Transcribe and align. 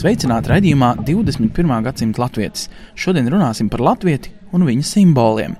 Sveicināti 0.00 0.48
raidījumā 0.48 0.94
21. 1.04 1.72
gadsimta 1.84 2.22
latvietis. 2.22 2.70
Šodien 2.96 3.26
runāsim 3.28 3.68
par 3.68 3.82
latvieti 3.84 4.30
un 4.56 4.62
viņa 4.64 4.86
simboliem. 4.86 5.58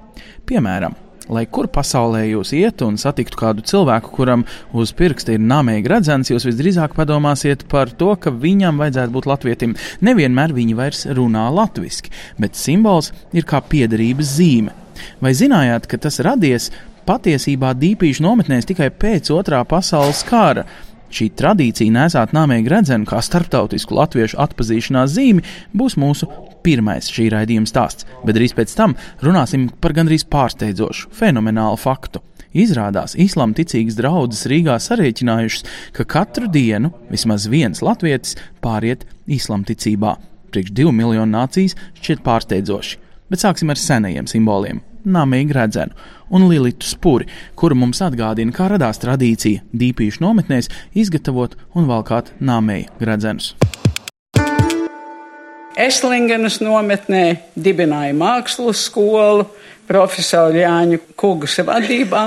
Piemēram, 0.49 0.95
lai 1.29 1.43
kur 1.53 1.69
pasaulē 1.69 2.23
jūs 2.25 2.55
ietu 2.57 2.89
un 2.89 2.97
satiktu 2.97 3.37
kādu 3.37 3.67
cilvēku, 3.69 4.15
kuram 4.17 4.47
uz 4.73 4.95
pirksta 4.97 5.35
ir 5.35 5.45
nāmīgi 5.45 5.93
redzams, 5.93 6.33
jūs 6.33 6.49
visdrīzāk 6.49 6.97
padomāsiet 6.97 7.67
par 7.69 7.93
to, 7.93 8.15
ka 8.17 8.33
viņam 8.33 8.81
vajadzētu 8.81 9.17
būt 9.19 9.29
latvietim. 9.29 9.77
Nevienmēr 10.09 10.57
viņi 10.57 10.79
vairs 10.79 11.05
runā 11.21 11.45
latviešu, 11.61 12.09
bet 12.41 12.57
simbols 12.57 13.13
ir 13.37 13.45
kā 13.45 13.61
piederības 13.61 14.39
zīme. 14.39 14.73
Vai 15.21 15.37
zinājāt, 15.37 15.85
ka 15.85 16.01
tas 16.01 16.17
radies 16.25 16.71
patiesībā 17.05 17.75
dīpīšu 17.77 18.25
nometnēs 18.25 18.73
tikai 18.73 18.89
pēc 18.89 19.35
otrā 19.37 19.61
pasaules 19.69 20.25
kara? 20.25 20.65
Šī 21.11 21.27
tradīcija 21.35 21.91
nesāt 21.95 22.35
nāmīgi 22.37 22.71
redzenu 22.71 23.09
kā 23.09 23.19
starptautisku 23.25 23.97
latviešu 23.99 24.39
atpazīšanās 24.45 25.13
zīmi 25.17 25.45
būs 25.77 25.99
mūsu 25.99 26.29
pirmais 26.65 27.11
šī 27.11 27.31
raidījuma 27.35 27.69
stāsts, 27.69 28.07
bet 28.25 28.37
drīz 28.39 28.55
pēc 28.57 28.75
tam 28.79 28.95
runāsim 29.25 29.69
par 29.83 29.95
gandrīz 29.97 30.27
pārsteidzošu, 30.31 31.11
fenomenālu 31.17 31.81
faktu. 31.81 32.23
Izrādās, 32.51 33.15
islāma 33.15 33.55
ticīgas 33.55 33.99
draudzes 33.99 34.49
Rīgā 34.51 34.75
sarēķinājušas, 34.83 35.67
ka 35.95 36.07
katru 36.17 36.51
dienu 36.51 36.91
vismaz 37.11 37.47
viens 37.51 37.83
latvietis 37.87 38.35
pāriet 38.63 39.07
islāma 39.31 39.69
ticībā. 39.71 40.17
Priekš 40.51 40.75
divu 40.75 40.95
miljonu 40.95 41.31
nācijas 41.31 41.79
šķiet 42.03 42.27
pārsteidzoši, 42.27 43.03
bet 43.31 43.47
sāksim 43.47 43.71
ar 43.71 43.79
senajiem 43.79 44.31
simboliem 44.31 44.83
namīgi 45.05 45.57
redzenu, 45.57 45.97
un 46.31 46.47
Lilitu 46.51 46.87
spuri, 46.87 47.29
kura 47.59 47.77
mums 47.79 48.03
atgādina, 48.05 48.55
kā 48.55 48.69
radās 48.71 49.01
tradīcija 49.03 49.65
dīpīšu 49.73 50.23
nometnēs 50.25 50.71
izgatavot 50.99 51.57
un 51.75 51.89
valkāt 51.91 52.33
namīgi 52.41 53.09
redzenus. 53.09 53.55
Eslingenas 55.81 56.59
nometnē 56.61 57.25
dibināja 57.57 58.13
mākslas 58.19 58.83
skolu, 58.89 59.47
profesoru 59.89 60.61
Jāņu 60.61 61.01
Kugas 61.19 61.57
vadībā. 61.67 62.25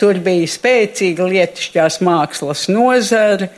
Tur 0.00 0.18
bija 0.24 0.48
spēcīga 0.50 1.28
lietišķās 1.30 2.00
mākslas 2.04 2.66
nozara 2.72 3.48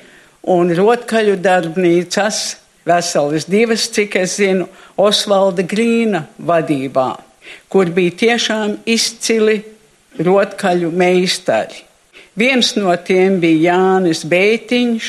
un 0.55 0.71
rotkaļu 0.75 1.39
darbnīcas, 1.43 2.43
veselas 2.87 3.49
divas, 3.51 3.89
cik 3.95 4.21
es 4.21 4.37
zinu, 4.39 4.69
Osvalda 4.99 5.65
Grīna 5.67 6.27
vadībā 6.39 7.09
kur 7.69 7.91
bija 7.95 8.17
tiešām 8.25 8.79
izcili 8.89 9.61
rotkaļu 10.19 10.91
meistari. 10.91 11.85
Viens 12.39 12.75
no 12.79 12.93
tiem 13.03 13.41
bija 13.43 13.73
Jānis 13.73 14.23
Bētiņš, 14.29 15.09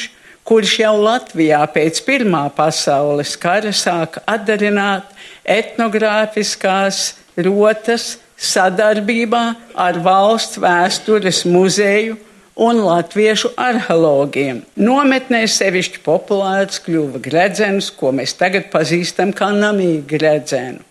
kurš 0.50 0.80
jau 0.81 0.96
Latvijā 0.98 1.59
pēc 1.70 2.02
Pirmā 2.08 2.48
pasaules 2.58 3.36
kara 3.38 3.70
sāka 3.76 4.23
atdarināt 4.26 5.12
etnogrāfiskās 5.46 7.14
rotas 7.38 8.16
sadarbībā 8.40 9.44
ar 9.78 10.00
valsts 10.02 10.58
vēstures 10.64 11.44
muzeju 11.46 12.18
un 12.59 12.81
latviešu 12.84 13.53
arheologiem. 13.59 14.64
Nometnē 14.80 15.46
sevišķi 15.48 16.02
populārs 16.03 16.81
kļuva 16.84 17.22
gredzens, 17.24 17.92
ko 17.94 18.12
mēs 18.16 18.36
tagad 18.40 18.68
pazīstam 18.74 19.31
kā 19.36 19.53
namīgi 19.56 20.03
gredzenu. 20.09 20.84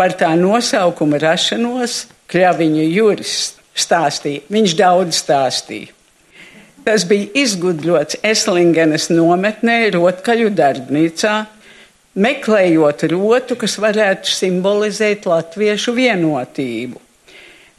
Par 0.00 0.14
tā 0.16 0.30
nosaukuma 0.32 1.18
rašanos 1.20 2.06
Kļaviņa 2.32 2.84
Juris 2.88 3.34
stāstīja. 3.76 4.46
Viņš 4.48 4.76
daudz 4.78 5.18
stāstīja. 5.20 5.92
Tas 6.86 7.04
bija 7.04 7.28
izgudrots 7.36 8.16
Eslingenes 8.24 9.10
nometnē, 9.12 9.90
Rotkaļu 9.92 10.48
darbnīcā, 10.56 11.34
meklējot 12.16 13.04
rotu, 13.12 13.60
kas 13.60 13.76
varētu 13.82 14.32
simbolizēt 14.32 15.28
latviešu 15.28 15.92
vienotību. 16.00 16.96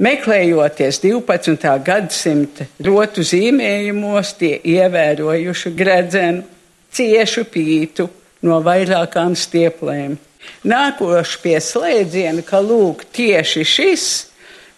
Meklējoties 0.02 1.02
12. 1.02 1.74
gadsimta 1.86 2.70
rotu 2.86 3.26
zīmējumos, 3.26 4.36
tie 4.38 4.56
ievērojuši 4.78 5.74
gredzenu, 5.78 6.46
ciešu 6.94 7.50
pītu 7.50 8.08
no 8.46 8.62
vairākām 8.66 9.34
stieplēm. 9.38 10.20
Nākoši 10.68 11.40
pie 11.42 11.58
slēdziena, 11.62 12.44
ka 12.46 12.62
lūk, 12.62 13.08
tieši 13.14 13.66
šis 13.66 14.06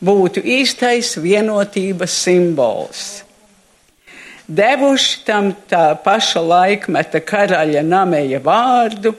būtu 0.03 0.43
īstais 0.43 1.15
vienotības 1.19 2.15
simbols. 2.25 3.03
Devuši 4.47 5.21
tam 5.23 5.53
tā 5.71 5.93
paša 6.03 6.41
laikmeta 6.43 7.21
karaļa 7.23 7.83
nameja 7.87 8.41
vārdu, 8.43 9.13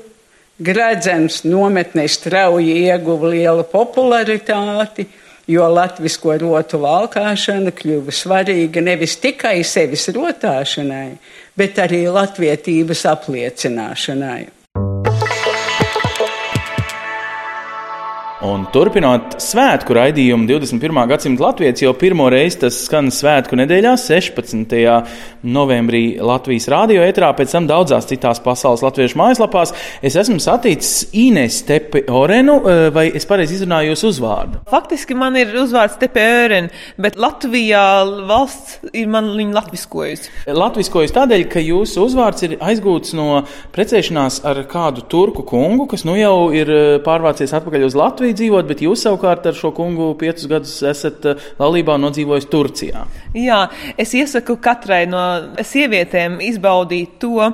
gredzens 0.60 1.42
nometnē 1.48 2.04
strauji 2.08 2.74
ieguva 2.84 3.32
lielu 3.32 3.64
popularitāti, 3.68 5.06
jo 5.48 5.64
latvisko 5.68 6.36
rotu 6.40 6.80
valkāšana 6.80 7.72
kļuva 7.76 8.12
svarīga 8.12 8.84
nevis 8.84 9.16
tikai 9.20 9.62
sevis 9.64 10.08
rotāšanai, 10.12 11.16
bet 11.56 11.80
arī 11.80 12.04
latvietības 12.12 13.04
apliecināšanai. 13.12 14.63
Un 18.44 18.66
turpinot 18.68 19.38
svētku 19.40 19.94
raidījumu 19.96 20.44
21. 20.44 20.98
gadsimta 21.08 21.46
Latvijas, 21.46 21.80
jau 21.80 21.94
pirmo 21.96 22.26
reizi 22.28 22.58
tas 22.66 22.76
skan 22.84 23.06
svētku 23.14 23.56
nedēļā, 23.56 23.94
16. 23.96 24.74
novembrī 25.48 26.18
Latvijas 26.20 26.66
rādio 26.68 27.00
etrā, 27.06 27.30
pēc 27.38 27.54
tam 27.54 27.68
daudzās 27.70 28.04
citās 28.10 28.42
pasaules 28.44 28.82
latviešu 28.84 29.16
mājaslapās. 29.16 29.72
Es 30.04 30.18
esmu 30.20 30.36
saticis 30.44 31.06
Ines 31.16 31.62
Tepe 31.64 32.02
Orenu, 32.12 32.58
eh, 32.68 32.90
vai 32.92 33.06
es 33.16 33.24
pareizi 33.24 33.56
izrunāju 33.56 33.94
jūsu 33.94 34.10
uzvārdu? 34.12 34.60
Faktiski 34.68 35.16
man 35.16 35.40
ir 35.40 35.56
uzvārds 35.62 35.96
Tepe 36.02 36.26
Oren, 36.44 36.68
bet 36.98 37.16
Latvijā 37.16 38.04
valsts 38.28 38.92
ir 38.92 39.08
man 39.08 39.32
viņu 39.38 39.56
latviskojusi. 39.56 40.28
Latviskojusi 40.52 41.16
tādēļ, 41.16 41.46
ka 41.48 41.64
jūsu 41.64 42.04
uzvārds 42.04 42.44
ir 42.44 42.58
aizgūts 42.60 43.16
no 43.16 43.46
precēšanās 43.72 44.42
ar 44.44 44.66
kādu 44.68 45.08
turku 45.08 45.48
kungu, 45.48 45.88
kas 45.88 46.04
nu 46.04 46.20
jau 46.20 46.52
ir 46.52 46.68
eh, 46.68 46.84
pārvācies 47.00 47.56
atpakaļ 47.56 47.88
uz 47.88 47.96
Latviju 47.96 48.33
dzīvot, 48.38 48.68
bet 48.68 48.82
jūs 48.84 49.04
savukārt 49.06 49.46
ar 49.48 49.56
šo 49.58 49.72
kungu 49.76 50.12
piecus 50.20 50.48
gadus 50.50 50.74
esat 50.86 51.28
eh, 51.30 51.44
laulībā 51.60 51.96
nodzīvojis 52.00 52.48
Turcijā. 52.52 53.04
Jā, 53.34 53.60
es 53.98 54.14
iesaku 54.14 54.56
katrai 54.62 55.04
no 55.10 55.22
sievietēm 55.58 56.38
izbaudīt 56.44 57.16
to 57.22 57.48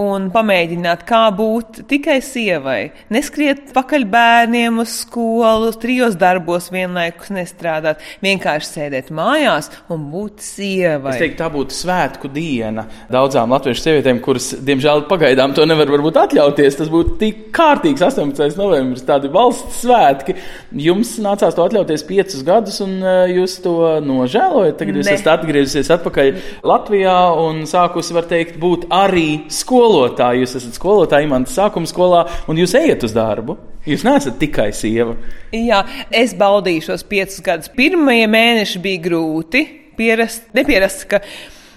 un 0.00 0.30
pamēģināt, 0.32 1.04
kā 1.08 1.26
būt 1.36 1.82
tikai 1.90 2.18
sievai. 2.24 2.80
Neskriet 3.12 3.74
pakaļ 3.76 4.06
bērniem 4.12 4.80
uz 4.82 4.94
skolu, 5.02 5.72
trijos 5.80 6.16
darbos 6.18 6.70
vienlaikus 6.72 7.32
nestrādāt, 7.36 8.00
vienkārši 8.24 8.72
sēdēt 8.72 9.12
mājās 9.14 9.70
un 9.92 10.08
būt 10.12 10.40
sievai. 10.44 11.14
Es 11.14 11.22
teiktu, 11.22 11.40
tā 11.42 11.50
būtu 11.52 11.76
svētku 11.76 12.30
diena 12.32 12.86
daudzām 13.12 13.52
latviešu 13.52 13.84
sievietēm, 13.84 14.22
kuras, 14.24 14.50
diemžēl, 14.66 15.04
pagaidām 15.10 15.54
to 15.56 15.66
nevar 15.68 15.90
varbūt 15.92 16.18
atļauties. 16.24 16.80
Tas 16.80 16.90
būtu 16.92 17.16
tik 17.20 17.44
kārtīgs 17.56 18.02
18. 18.08 18.56
novembris, 18.58 19.04
tādi 19.06 19.30
valsts 19.32 19.82
svētki 19.84 20.25
svētki. 20.26 20.34
Jums 20.72 21.16
nācās 21.22 21.54
to 21.54 21.64
atļauties 21.64 22.04
piecus 22.06 22.42
gadus, 22.46 22.80
un 22.84 22.98
e, 23.02 23.14
jūs 23.36 23.60
to 23.62 24.00
nožēlojat. 24.04 24.78
Tagad 24.78 24.98
jūs 24.98 25.10
esat 25.10 25.32
atgriezusies 25.38 25.90
atpakaļ 25.90 26.40
Latvijā 26.66 27.16
un 27.42 27.64
sākusi, 27.66 28.14
var 28.16 28.26
teikt, 28.26 28.58
būt 28.58 28.88
arī 28.90 29.46
skolotāja. 29.48 30.42
Jūs 30.42 30.58
esat 30.60 30.76
skolotāja 30.76 31.26
Imants 31.26 31.56
sākuma 31.56 31.86
skolā, 31.86 32.26
un 32.48 32.60
jūs 32.60 32.76
ejat 32.78 33.06
uz 33.06 33.14
darbu. 33.16 33.58
Jūs 33.86 34.02
neesat 34.02 34.40
tikai 34.40 34.72
sieva. 34.74 35.14
Jā, 35.54 35.84
es 36.10 36.34
baudīju 36.34 36.88
šos 36.88 37.06
piecus 37.06 37.38
gadus. 37.46 37.70
Pirmie 37.70 38.24
mēneši 38.26 38.82
bija 38.82 39.04
grūti 39.04 39.62
pierast, 39.96 40.48
nepierast, 40.56 41.06
ka 41.08 41.22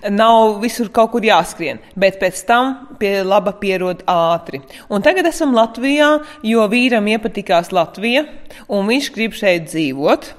nav 0.08 0.60
visur 0.64 0.90
kaut 0.94 1.12
kur 1.14 1.26
jāskrien, 1.26 1.82
bet 2.00 2.20
pēc 2.22 2.42
tam 2.48 2.74
pie 3.02 3.20
laba 3.26 3.54
pierod 3.60 4.04
ātri. 4.10 4.62
Un 4.90 5.04
tagad 5.06 5.28
esam 5.30 5.56
Latvijā, 5.58 6.10
jo 6.46 6.66
vīram 6.72 7.08
iepatikās 7.12 7.74
Latvija, 7.76 8.26
un 8.68 8.90
viņš 8.90 9.12
grib 9.16 9.38
šeit 9.38 9.70
dzīvot, 9.70 10.34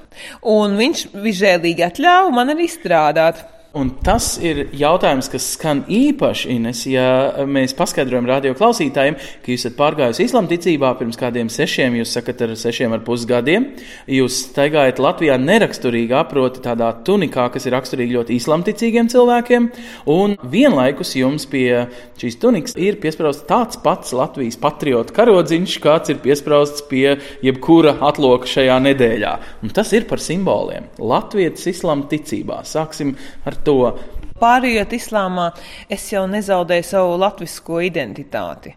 un 0.51 0.77
viņš 0.79 1.07
visžēlīgi 1.13 1.87
atļāva 1.87 2.33
man 2.35 2.55
arī 2.55 2.69
strādāt. 2.71 3.45
Un 3.71 3.87
tas 4.03 4.33
ir 4.43 4.65
jautājums, 4.75 5.29
kas 5.31 5.45
skan 5.53 5.85
īpaši, 5.87 6.49
Ines, 6.57 6.81
ja 6.91 7.05
mēs 7.47 7.71
paskaidrojam 7.79 8.25
radio 8.27 8.51
klausītājiem, 8.59 9.15
ka 9.15 9.47
jūs 9.53 9.61
esat 9.63 9.77
pārgājusi 9.77 10.25
islāma 10.27 10.51
ticībā 10.51 10.89
pirms 10.99 11.15
kādiem 11.15 11.47
sešiem, 11.47 11.95
jūs 12.01 12.11
sakat, 12.17 12.43
ar 12.43 12.51
sešiem 12.59 12.91
ar 12.91 12.99
pus 13.05 13.23
gadiem. 13.29 13.69
Jūs 14.11 14.41
staigājat 14.49 14.99
Latvijā 14.99 15.37
neraksturīgi 15.39 16.17
aproti 16.19 16.59
tādā 16.65 16.89
tunikā, 17.07 17.45
kas 17.53 17.69
ir 17.69 17.75
raksturīgi 17.77 18.17
ļoti 18.17 18.35
islāma 18.41 18.67
ticīgiem 18.67 19.07
cilvēkiem, 19.13 19.69
un 20.11 20.35
vienlaikus 20.51 21.15
jums 21.21 21.47
pie 21.47 21.85
šīs 22.19 22.41
tunikas 22.43 22.75
ir 22.75 22.99
piesprāstīts 22.99 23.47
tāds 23.47 23.79
pats 23.79 24.11
Latvijas 24.11 24.59
patriotu 24.59 25.15
karodziņš, 25.15 25.77
kāds 25.79 26.11
ir 26.11 26.19
piesprāstīts 26.27 26.89
pie 26.91 27.15
jebkura 27.47 27.95
atloka 28.03 28.51
šajā 28.51 28.81
nedēļā. 28.89 29.33
Un 29.63 29.71
tas 29.71 29.95
ir 29.95 30.11
par 30.11 30.19
simboliem. 30.19 30.91
Latvijas 30.99 31.71
islāma 31.71 32.11
ticībā. 32.11 32.61
Sāksim 32.67 33.15
ar 33.47 33.60
to. 33.65 33.93
Pārējot 34.41 34.95
islāmā, 34.97 35.51
es 35.85 36.07
jau 36.09 36.23
nezaudēju 36.25 36.85
savu 36.87 37.17
latvisko 37.21 37.77
identitāti. 37.85 38.71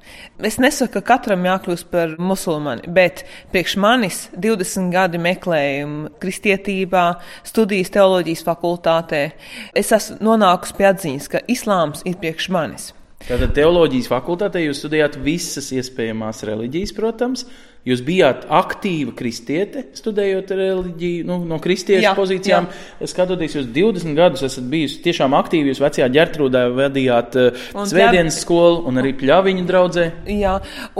Es 0.44 0.58
nesaku, 0.60 0.98
ka 0.98 1.14
katram 1.14 1.46
jākļūst 1.48 1.88
par 1.88 2.12
musulmani, 2.20 2.84
bet 2.92 3.22
priekš 3.54 3.78
manis 3.80 4.18
20 4.36 4.92
gadi 4.92 5.20
meklējumu 5.24 6.12
kristietībā, 6.20 7.06
studijas 7.48 7.94
teoloģijas 7.96 8.44
fakultātē, 8.44 9.22
es 9.72 9.94
esmu 9.96 10.20
nonākusi 10.28 10.76
pie 10.76 10.90
atziņas, 10.90 11.30
ka 11.32 11.40
islāms 11.56 12.04
ir 12.04 12.20
priekš 12.20 12.50
manis. 12.52 12.90
Tātad 13.24 13.54
teoloģijas 13.56 14.10
fakultātē 14.12 14.66
jūs 14.66 14.82
studējāt 14.82 15.16
visas 15.24 15.70
iespējamās 15.72 16.44
reliģijas, 16.44 16.92
protams, 16.92 17.46
Jūs 17.84 18.00
bijāt 18.00 18.46
aktīva 18.48 19.12
kristiete, 19.12 19.82
studējot 19.92 20.52
reliģiju, 20.56 21.24
nu, 21.28 21.36
no 21.44 21.58
kristiešu 21.60 22.06
jā, 22.06 22.14
pozīcijām. 22.16 22.68
Jā. 22.70 23.08
Skatoties, 23.10 23.58
jūs 23.58 23.66
20 23.76 24.16
gadus 24.16 24.44
esat 24.46 24.64
bijusi 24.72 25.02
tiešām 25.04 25.36
aktīvi. 25.36 25.68
Jūs 25.68 25.82
vecajā 25.84 26.08
ģērtrūdā 26.14 26.62
vadījāt 26.78 27.36
uh, 27.36 27.66
svētdienas 27.76 28.38
skolu 28.40 28.86
un 28.88 29.02
arī 29.02 29.12
pļaviņu 29.20 29.66
draudzē. 29.68 30.06
Jā, 30.32 30.54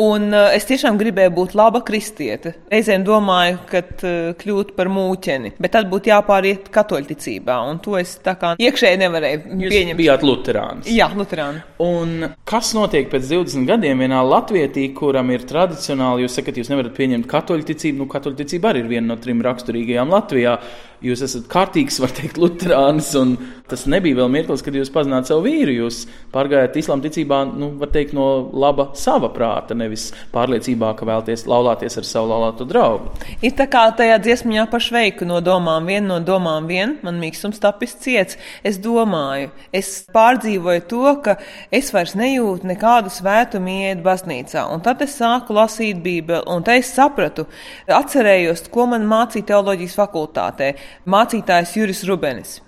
un 0.05 0.29
uh, 0.29 0.51
es 0.53 0.69
tiešām 0.69 1.01
gribēju 1.01 1.33
būt 1.39 1.57
laba 1.57 1.81
kristiete. 1.89 2.53
Reizēm 2.69 3.07
domāju, 3.09 3.63
ka 3.71 3.81
uh, 3.81 4.13
kļūt 4.45 4.75
par 4.77 4.93
mūķeni, 4.93 5.55
bet 5.57 5.73
tad 5.79 5.89
būtu 5.89 6.13
jāpāriet 6.13 6.69
katoļticībā, 6.75 7.59
un 7.71 7.81
to 7.81 7.97
es 7.97 8.19
tā 8.25 8.37
kā 8.37 8.53
iekšēji 8.61 9.01
nevarēju 9.07 9.57
jūs 9.65 9.73
pieņemt. 9.73 10.01
bijāt 10.03 10.29
luterāns. 10.29 10.93
Jā, 10.93 11.09
luterāni. 11.17 11.65
Un 11.81 12.29
kas 12.45 12.75
notiek 12.77 13.09
pēc 13.09 13.33
20 13.33 13.73
gadiem 13.73 14.05
vienā 14.05 14.21
Latvietī, 14.29 14.91
kuram 14.97 15.33
ir 15.33 15.49
tradicionāli, 15.49 16.27
jūs 16.27 16.37
sakat, 16.43 16.61
jūs 16.61 16.74
nevarat 16.75 16.97
pieņemt 16.99 17.31
katoļu 17.31 17.69
ticību. 17.71 18.03
Nu, 18.03 18.11
katoļu 18.11 18.43
ticība 18.43 18.73
arī 18.73 18.85
ir 18.85 18.91
viena 18.91 19.12
no 19.12 19.19
trim 19.23 19.41
raksturīgajām 19.44 20.12
Latvijā. 20.12 20.59
Jūs 21.05 21.25
esat 21.26 21.49
kārtīgs, 21.50 21.99
var 22.00 22.12
teikt, 22.14 22.38
luterānis, 22.41 23.11
un 23.19 23.35
tas 23.69 23.87
nebija 23.91 24.19
vēl 24.19 24.29
mirklis, 24.31 24.62
kad 24.64 24.76
jūs 24.76 24.93
pazināt 24.93 25.29
savu 25.29 25.46
vīru. 25.46 25.73
Jūs 25.85 26.02
pārgājāt 26.35 26.76
islāma 26.81 27.05
ticībā, 27.06 27.41
nu, 27.56 27.70
var 27.81 27.91
teikt, 27.94 28.12
no 28.17 28.26
laba 28.52 28.91
sava 28.99 29.31
prāta, 29.32 29.76
nevis 29.76 30.11
pārliecībā, 30.35 30.93
ka 30.99 31.08
vēlaties 31.08 31.46
laulāties 31.50 31.99
ar 32.00 32.08
savu 32.08 32.31
laulāto 32.31 32.67
draugu. 32.69 33.12
Ir 33.44 33.56
tā 33.56 33.67
kā 33.73 33.87
tajā 33.96 34.19
dziesmā 34.23 34.67
pašveiku 34.70 35.26
no 35.29 35.41
domām 35.44 35.88
vien, 35.88 36.06
no 36.08 36.20
domām 36.25 36.69
vien, 36.70 36.99
man 37.05 37.19
mīkstums 37.23 37.61
tapis 37.62 37.96
ciets. 38.05 38.38
Es 38.64 38.79
domāju, 38.82 39.50
es 39.73 39.91
pārdzīvoju 40.14 40.87
to, 40.91 41.05
ka 41.25 41.37
es 41.75 41.91
vairs 41.94 42.14
nejūtu 42.20 42.69
nekādu 42.69 43.12
svētumu 43.12 43.79
iet 43.88 44.05
baznīcā, 44.05 44.67
un 44.73 44.85
tad 44.85 45.02
es 45.05 45.17
sāku 45.20 45.56
lasīt 45.56 46.00
Bībeli, 46.05 46.44
un 46.52 46.64
te 46.64 46.76
es 46.81 46.93
sapratu, 46.94 47.46
atcerējos, 47.88 48.67
ko 48.73 48.88
man 48.93 49.08
mācīja 49.08 49.52
teoloģijas 49.55 49.96
fakultātē 49.99 50.73
mācītājs 51.07 51.77
Juris 51.79 52.05
Rubenis. 52.09 52.59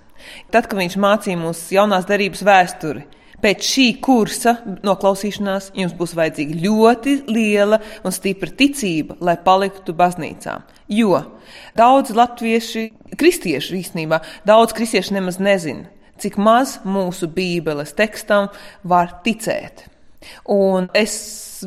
Tad, 0.50 0.66
kad 0.66 0.78
viņš 0.78 0.96
mācīja 1.00 1.38
mums 1.40 1.60
jaunās 1.74 2.06
darības 2.08 2.42
vēsturi, 2.46 3.04
pēc 3.42 3.66
šī 3.68 3.86
kursa 4.02 4.56
noklausīšanās 4.86 5.70
jums 5.76 5.94
būs 5.96 6.14
vajadzīga 6.16 6.60
ļoti 6.62 7.16
liela 7.30 7.80
un 8.04 8.14
stipra 8.14 8.50
ticība, 8.50 9.18
lai 9.20 9.36
paliktu 9.44 9.94
baznīcā. 9.96 10.58
Jo 10.88 11.20
daudz 11.76 12.14
latvieši, 12.16 12.88
kristieši 13.18 13.80
īstenībā, 13.80 14.22
daudz 14.48 14.74
kristieši 14.76 15.18
nemaz 15.18 15.40
nezina, 15.42 15.90
cik 16.22 16.38
maz 16.40 16.78
mūsu 16.86 17.28
Bībeles 17.32 17.94
tekstam 17.96 18.48
var 18.84 19.18
ticēt. 19.26 19.86
Un 20.50 20.88
es 20.96 21.12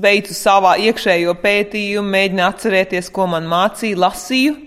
veicu 0.01 0.33
savā 0.35 0.73
iekšējo 0.83 1.35
pētījumu, 1.39 2.11
mēģināju 2.15 2.49
atcerēties, 2.49 3.11
ko 3.15 3.29
man 3.31 3.47
mācīja, 3.47 3.99
lasīju 3.99 4.57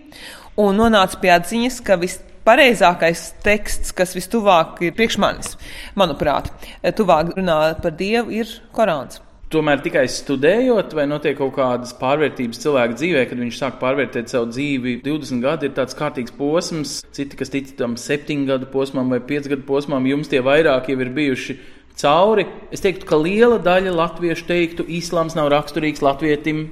un 0.61 0.79
nonāca 0.79 1.19
pie 1.23 1.33
atziņas, 1.35 1.81
ka 1.87 1.99
vispareizākais 2.03 3.27
teksts, 3.45 3.93
kas 3.97 4.17
vistuvāk 4.17 4.83
ir 4.85 4.97
priekš 4.97 5.19
manis, 5.23 5.59
manuprāt, 5.99 6.53
tuvāk 6.99 7.37
runā 7.37 7.61
par 7.83 7.95
Dievu, 7.99 8.33
ir 8.43 8.57
Korāns. 8.75 9.21
Tomēr 9.53 9.83
tikai 9.85 10.07
studējot, 10.09 10.95
vai 10.97 11.05
notiek 11.05 11.37
kaut 11.37 11.53
kādas 11.59 11.91
pārvērtības 11.99 12.63
cilvēka 12.63 12.97
dzīvē, 12.97 13.25
kad 13.29 13.41
viņš 13.43 13.59
sāk 13.61 13.75
pārvērtēt 13.83 14.33
savu 14.33 14.49
dzīvi. 14.49 14.95
20 15.05 15.45
gadi 15.45 15.69
ir 15.69 15.75
tāds 15.77 15.97
kārtīgs 15.99 16.33
posms, 16.39 16.95
citi, 17.13 17.37
kas 17.37 17.53
tic 17.53 17.75
tam 17.77 17.99
7 18.01 18.47
gadu 18.49 18.71
posmam 18.73 19.13
vai 19.13 19.21
5 19.21 19.51
gadu 19.53 19.67
posmam, 19.69 20.09
jums 20.09 20.33
tie 20.33 20.41
vairāk 20.41 20.89
jau 20.89 20.97
ir 21.05 21.13
bijuši 21.13 21.59
cauri. 22.01 22.47
Es 22.73 22.81
teiktu, 22.81 23.05
ka 23.11 23.21
liela 23.21 23.61
daļa 23.61 23.93
latviešu 23.99 24.49
teiktu, 24.49 24.89
islāms 24.89 25.37
nav 25.37 25.53
raksturīgs 25.53 26.01
latvietim, 26.01 26.65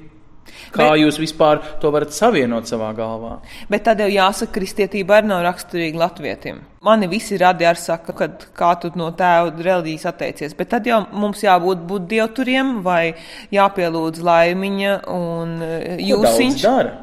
Kā 0.75 0.93
bet, 0.93 1.03
jūs 1.03 1.19
vispār 1.21 1.61
to 1.83 1.91
varat 1.95 2.15
savienot 2.15 2.69
savā 2.71 2.91
galvā? 2.97 3.39
Bet 3.71 3.85
tad 3.89 4.03
jau 4.03 4.09
jāsaka, 4.11 4.51
ka 4.51 4.59
kristietība 4.61 5.19
arī 5.19 5.31
nav 5.31 5.45
raksturīga 5.47 6.01
latvietim. 6.01 6.61
Mani 6.87 7.11
visi 7.13 7.37
radi 7.37 7.67
ar 7.69 7.77
saka, 7.77 8.15
ka 8.17 8.29
kā 8.57 8.71
tu 8.81 8.89
no 8.97 9.11
tēva 9.13 9.53
reliģijas 9.53 10.07
atteicies, 10.09 10.57
bet 10.57 10.71
tad 10.73 10.89
jau 10.89 11.03
mums 11.13 11.45
jābūt 11.45 11.85
būt 11.91 12.09
dievturiem 12.09 12.79
vai 12.87 13.13
jāpielūdz 13.53 14.25
laimiņa 14.25 14.97
un 15.13 15.55
e, 15.67 15.99
jūsiņš. 16.09 16.65
Dara, 16.65 16.97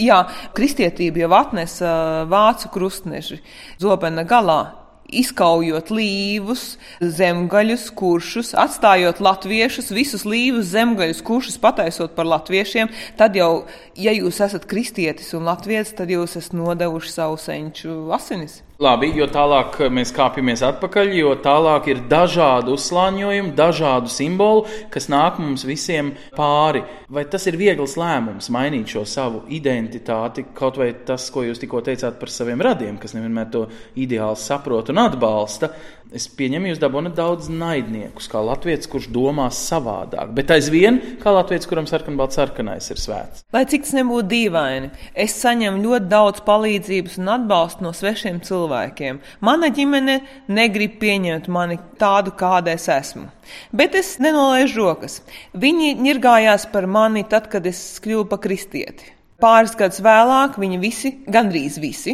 Jā, 0.00 0.24
kristietība 0.56 1.22
jau 1.22 1.32
atnesa 1.38 1.92
vācu 2.30 2.72
krustneši 2.74 3.42
zobena 3.82 4.26
galā 4.26 4.81
izkaujot 5.08 5.92
līvus, 5.92 6.76
zemgaļus, 7.00 7.88
kuršus, 7.98 8.52
atstājot 8.58 9.22
latviešus, 9.24 9.92
visus 9.94 10.26
līvus, 10.28 10.70
zemgaļus, 10.72 11.22
kuršus 11.26 11.58
pataisot 11.62 12.16
par 12.16 12.28
latviešiem, 12.30 12.90
tad 13.20 13.36
jau, 13.38 13.64
ja 13.98 14.14
jūs 14.16 14.40
esat 14.44 14.66
kristietis 14.70 15.32
un 15.36 15.48
latvietis, 15.48 15.94
tad 15.98 16.12
jūs 16.12 16.38
esat 16.40 16.56
nodevuši 16.56 17.12
savu 17.12 17.40
senču 17.40 17.96
asinis. 18.14 18.62
Labi, 18.82 19.12
jo 19.14 19.28
tālāk 19.30 19.76
mēs 19.94 20.10
kāpjamies 20.10 20.64
atpakaļ, 20.66 21.12
jo 21.14 21.36
tālāk 21.38 21.84
ir 21.92 22.00
dažādi 22.10 22.72
uzslāņojumi, 22.74 23.52
dažādu 23.54 24.10
simbolu, 24.10 24.64
kas 24.90 25.06
nāk 25.12 25.38
mums 25.38 25.62
visiem 25.68 26.10
pāri. 26.34 26.82
Vai 27.06 27.22
tas 27.30 27.46
ir 27.46 27.60
viegls 27.60 27.94
lēmums 28.00 28.50
mainīt 28.50 28.90
šo 28.96 29.04
savu 29.06 29.44
identitāti, 29.54 30.48
kaut 30.58 30.80
vai 30.82 30.90
tas, 31.06 31.28
ko 31.30 31.44
jūs 31.46 31.62
tikko 31.62 31.84
teicāt 31.86 32.18
par 32.18 32.32
saviem 32.34 32.64
radiem, 32.66 32.98
kas 32.98 33.14
nevienmēr 33.14 33.52
to 33.54 33.68
ideāli 34.02 34.42
saprot 34.42 34.90
un 34.90 35.04
atbalsta? 35.04 35.70
Es 36.12 36.26
pieņemu, 36.28 36.68
jūs 36.68 36.80
dabūjāt 36.80 37.14
daudz 37.16 37.46
naidniekus, 37.48 38.26
kā 38.28 38.40
Latvijas, 38.44 38.84
kurš 38.90 39.06
domā 39.14 39.46
savādāk, 39.56 40.34
bet 40.36 40.50
aizvien 40.52 40.98
kā 41.22 41.32
Latvijas, 41.32 41.64
kuram 41.70 41.86
sarkanbalts 41.88 42.36
sarkanais 42.36 42.90
ir 42.92 43.00
svēts. 43.00 43.46
Lai 43.56 43.62
cik 43.70 43.86
tas 43.86 43.94
nebūtu 43.96 44.28
dīvaini, 44.28 44.90
es 45.24 45.38
saņemu 45.40 45.80
ļoti 45.86 46.10
daudz 46.12 46.44
palīdzības 46.44 47.16
un 47.22 47.32
atbalstu 47.38 47.86
no 47.86 47.94
svešiem 47.96 48.42
cilvēkiem. 48.44 49.22
Mana 49.40 49.72
ģimene 49.72 50.18
negrib 50.52 51.00
pieņemt 51.00 51.48
mani 51.48 51.80
tādu, 52.02 52.36
kāda 52.36 52.76
es 52.76 52.90
esmu. 52.92 53.30
Bet 53.72 53.96
es 53.96 54.18
nenolaižu 54.20 54.82
rokas. 54.82 55.22
Viņi 55.56 55.94
ņirgājās 56.04 56.68
par 56.74 56.84
mani 56.84 57.24
tad, 57.24 57.48
kad 57.48 57.64
es 57.68 57.80
kļuvu 58.04 58.28
par 58.28 58.44
kristieti. 58.44 59.14
Pāris 59.42 59.72
gadus 59.74 59.98
vēlāk 60.04 60.54
viņi 60.62 60.76
visi, 60.78 61.10
gandrīz 61.26 61.80
visi, 61.82 62.12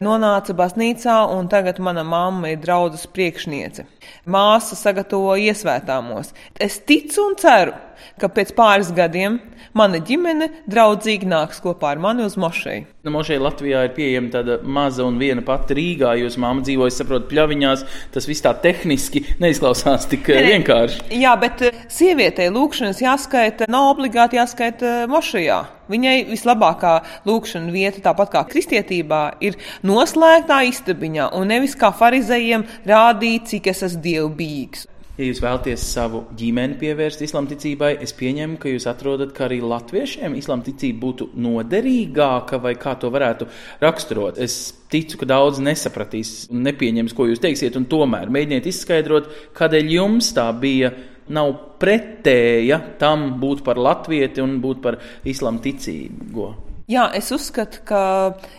nonāca 0.00 0.54
baznīcā, 0.56 1.16
un 1.36 1.50
tagad 1.52 1.76
mana 1.76 2.06
mamma 2.08 2.54
ir 2.54 2.62
draudzes 2.62 3.04
priekšniece. 3.12 3.84
Māsa 4.30 4.78
sagatavo 4.78 5.36
iesvētāmos. 5.40 6.34
Es 6.60 6.80
ticu 6.86 7.28
un 7.28 7.38
ceru, 7.40 7.76
ka 8.20 8.28
pēc 8.32 8.54
pāris 8.56 8.92
gadiem 8.96 9.38
mana 9.76 10.00
ģimene 10.02 10.50
draudzīgi 10.70 11.28
nāks 11.30 11.60
kopā 11.62 11.94
ar 11.94 12.00
mani 12.02 12.24
uz 12.26 12.36
mošeju. 12.40 12.86
Nu, 13.00 13.14
mošeja 13.14 13.40
Latvijā 13.40 13.86
ir 13.86 13.94
pieejama 13.96 14.32
tāda 14.34 14.58
maza 14.60 15.06
un 15.08 15.16
viena 15.20 15.40
pati 15.44 15.76
Rīgā. 15.78 16.12
Jūs 16.20 16.36
māma 16.40 16.60
dzīvoja, 16.66 16.92
saprotat, 16.92 17.30
pļaviņās. 17.30 17.84
Tas 18.12 18.28
viss 18.28 18.44
tā 18.44 18.52
tehniski 18.60 19.22
neizklausās 19.40 20.04
tik 20.10 20.28
ne, 20.28 20.42
vienkārši. 20.50 21.06
Jā, 21.22 21.32
bet 21.40 21.64
eh, 21.64 21.84
sievietei 21.92 22.50
lūkšanas 22.52 23.00
jāskaita, 23.00 23.70
nav 23.72 23.94
obligāti 23.94 24.40
jāskaita 24.40 24.90
eh, 24.90 25.04
mošajā. 25.10 25.62
Viņai 25.90 26.28
vislabākā 26.28 26.92
lūkšana 27.26 27.72
vieta, 27.74 27.98
tāpat 28.04 28.30
kā 28.30 28.44
kristietībā, 28.52 29.22
ir 29.42 29.56
noslēgtā 29.82 30.60
istabiņā, 30.68 31.32
un 31.34 31.50
nevis 31.50 31.74
kā 31.78 31.90
farizējiem 31.96 32.62
rādīt, 32.86 33.48
cik 33.50 33.72
es 33.72 33.82
esmu 33.88 33.89
dievbijīgs. 33.98 34.86
Ja 35.20 35.26
jūs 35.26 35.40
vēlaties 35.42 35.82
savu 35.84 36.22
ģimeni 36.38 36.78
pievērst 36.80 37.20
islamticībai, 37.26 37.90
es 38.00 38.14
pieņemu, 38.16 38.54
ka 38.62 38.70
jūs 38.70 38.86
atrodat, 38.88 39.34
ka 39.36 39.44
arī 39.48 39.58
latviešiem 39.60 40.32
islamticība 40.38 40.96
būtu 41.02 41.26
noderīgāka, 41.44 42.56
vai 42.62 42.72
kā 42.80 42.94
to 42.96 43.10
varētu 43.12 43.48
raksturot. 43.82 44.40
Es 44.40 44.72
ticu, 44.88 45.18
ka 45.20 45.28
daudz 45.28 45.60
nesapratīs 45.60 46.46
un 46.48 46.64
nepieņems, 46.64 47.12
ko 47.12 47.28
jūs 47.28 47.42
teiksiet, 47.42 47.76
un 47.76 47.84
tomēr 47.90 48.32
mēģiniet 48.32 48.70
izskaidrot, 48.70 49.28
kādēļ 49.58 49.92
jums 49.98 50.32
tā 50.38 50.46
bija 50.56 50.94
nav 51.28 51.52
pretēja 51.82 52.80
tam 53.02 53.34
būt 53.42 53.60
par 53.66 53.76
latvieti 53.76 54.40
un 54.40 54.56
būt 54.64 54.80
par 54.86 54.96
islāma 55.28 55.60
ticīgo? 55.66 56.52
Jā, 56.90 57.10
es 57.14 57.28
uzskatu, 57.34 57.84
ka 57.86 58.02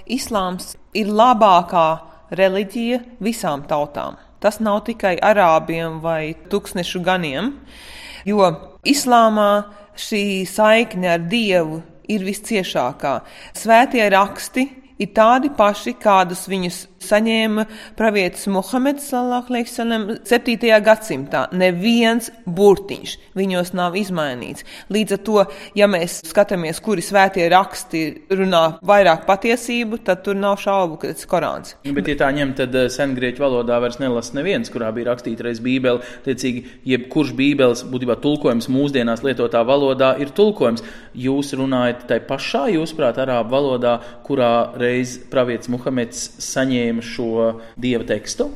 islāms 0.05 0.75
ir 0.93 1.09
labākā 1.09 1.87
reliģija 2.37 3.01
visām 3.23 3.65
tautām. 3.67 4.21
Tas 4.41 4.59
nav 4.63 4.81
tikai 4.87 5.15
arābiem 5.21 5.99
vai 6.01 6.33
tūkstnešu 6.49 7.03
ganiem, 7.05 7.53
jo 8.25 8.47
islāmā 8.87 9.51
šī 9.97 10.23
saikne 10.49 11.11
ar 11.15 11.25
dievu 11.29 11.81
ir 12.09 12.25
visciešākā. 12.25 13.19
Svētie 13.57 14.03
raksti 14.11 14.65
ir 15.01 15.11
tādi 15.15 15.51
paši, 15.57 15.93
kādus 16.01 16.47
viņus 16.49 16.85
saņēma 17.05 17.65
pravietis 17.99 18.47
Muhameds 18.51 19.09
Salam 19.11 20.07
7. 20.27 20.69
gadsimtā. 20.85 21.45
Neviens 21.57 22.31
burtiņš 22.45 23.15
viņos 23.37 23.73
nav 23.77 23.97
izmainīts. 23.99 24.65
Līdz 24.93 25.17
ar 25.17 25.21
to, 25.25 25.37
ja 25.77 25.87
mēs 25.91 26.19
skatāmies, 26.29 26.81
kuri 26.83 27.03
svētie 27.05 27.47
raksti 27.51 28.03
runā 28.33 28.63
vairāk 28.87 29.25
patiesību, 29.27 30.01
tad 30.05 30.23
tur 30.25 30.37
nav 30.39 30.59
šaubu, 30.61 30.99
ka 31.01 31.11
tas 31.11 31.25
ir 31.25 31.31
Korāns. 31.31 31.75
Bet, 31.85 32.09
ja 32.11 32.17
tā 32.19 32.31
ņem, 32.35 32.53
tad 32.57 32.75
eh, 32.77 32.89
sengrieķu 32.91 33.43
valodā 33.43 33.79
vairs 33.83 33.99
nelasa 34.01 34.37
neviens, 34.37 34.71
kurā 34.71 34.91
bija 34.95 35.11
rakstīta 35.11 35.47
reiz 35.47 35.61
Bībele. 35.63 36.03
Tiecīgi, 36.25 36.65
jebkurš 36.91 37.33
Bībeles 37.37 37.85
būtībā 37.91 38.17
tulkojums 38.23 38.69
mūsdienās 38.71 39.23
lietotā 39.25 39.63
valodā 39.67 40.13
ir 40.21 40.33
tulkojums. 40.35 40.83
Jūs 41.17 41.53
runājat 41.59 42.05
tai 42.09 42.21
pašā, 42.27 42.67
jūsuprāt, 42.75 43.19
arābu 43.21 43.55
valodā, 43.55 43.97
kurā 44.27 44.51
reiz 44.79 45.17
pravietis 45.31 45.71
Muhameds 45.71 46.27
saņēma 46.43 46.90
šo 46.99 47.61
dieva 47.79 48.03
tekstu? 48.09 48.49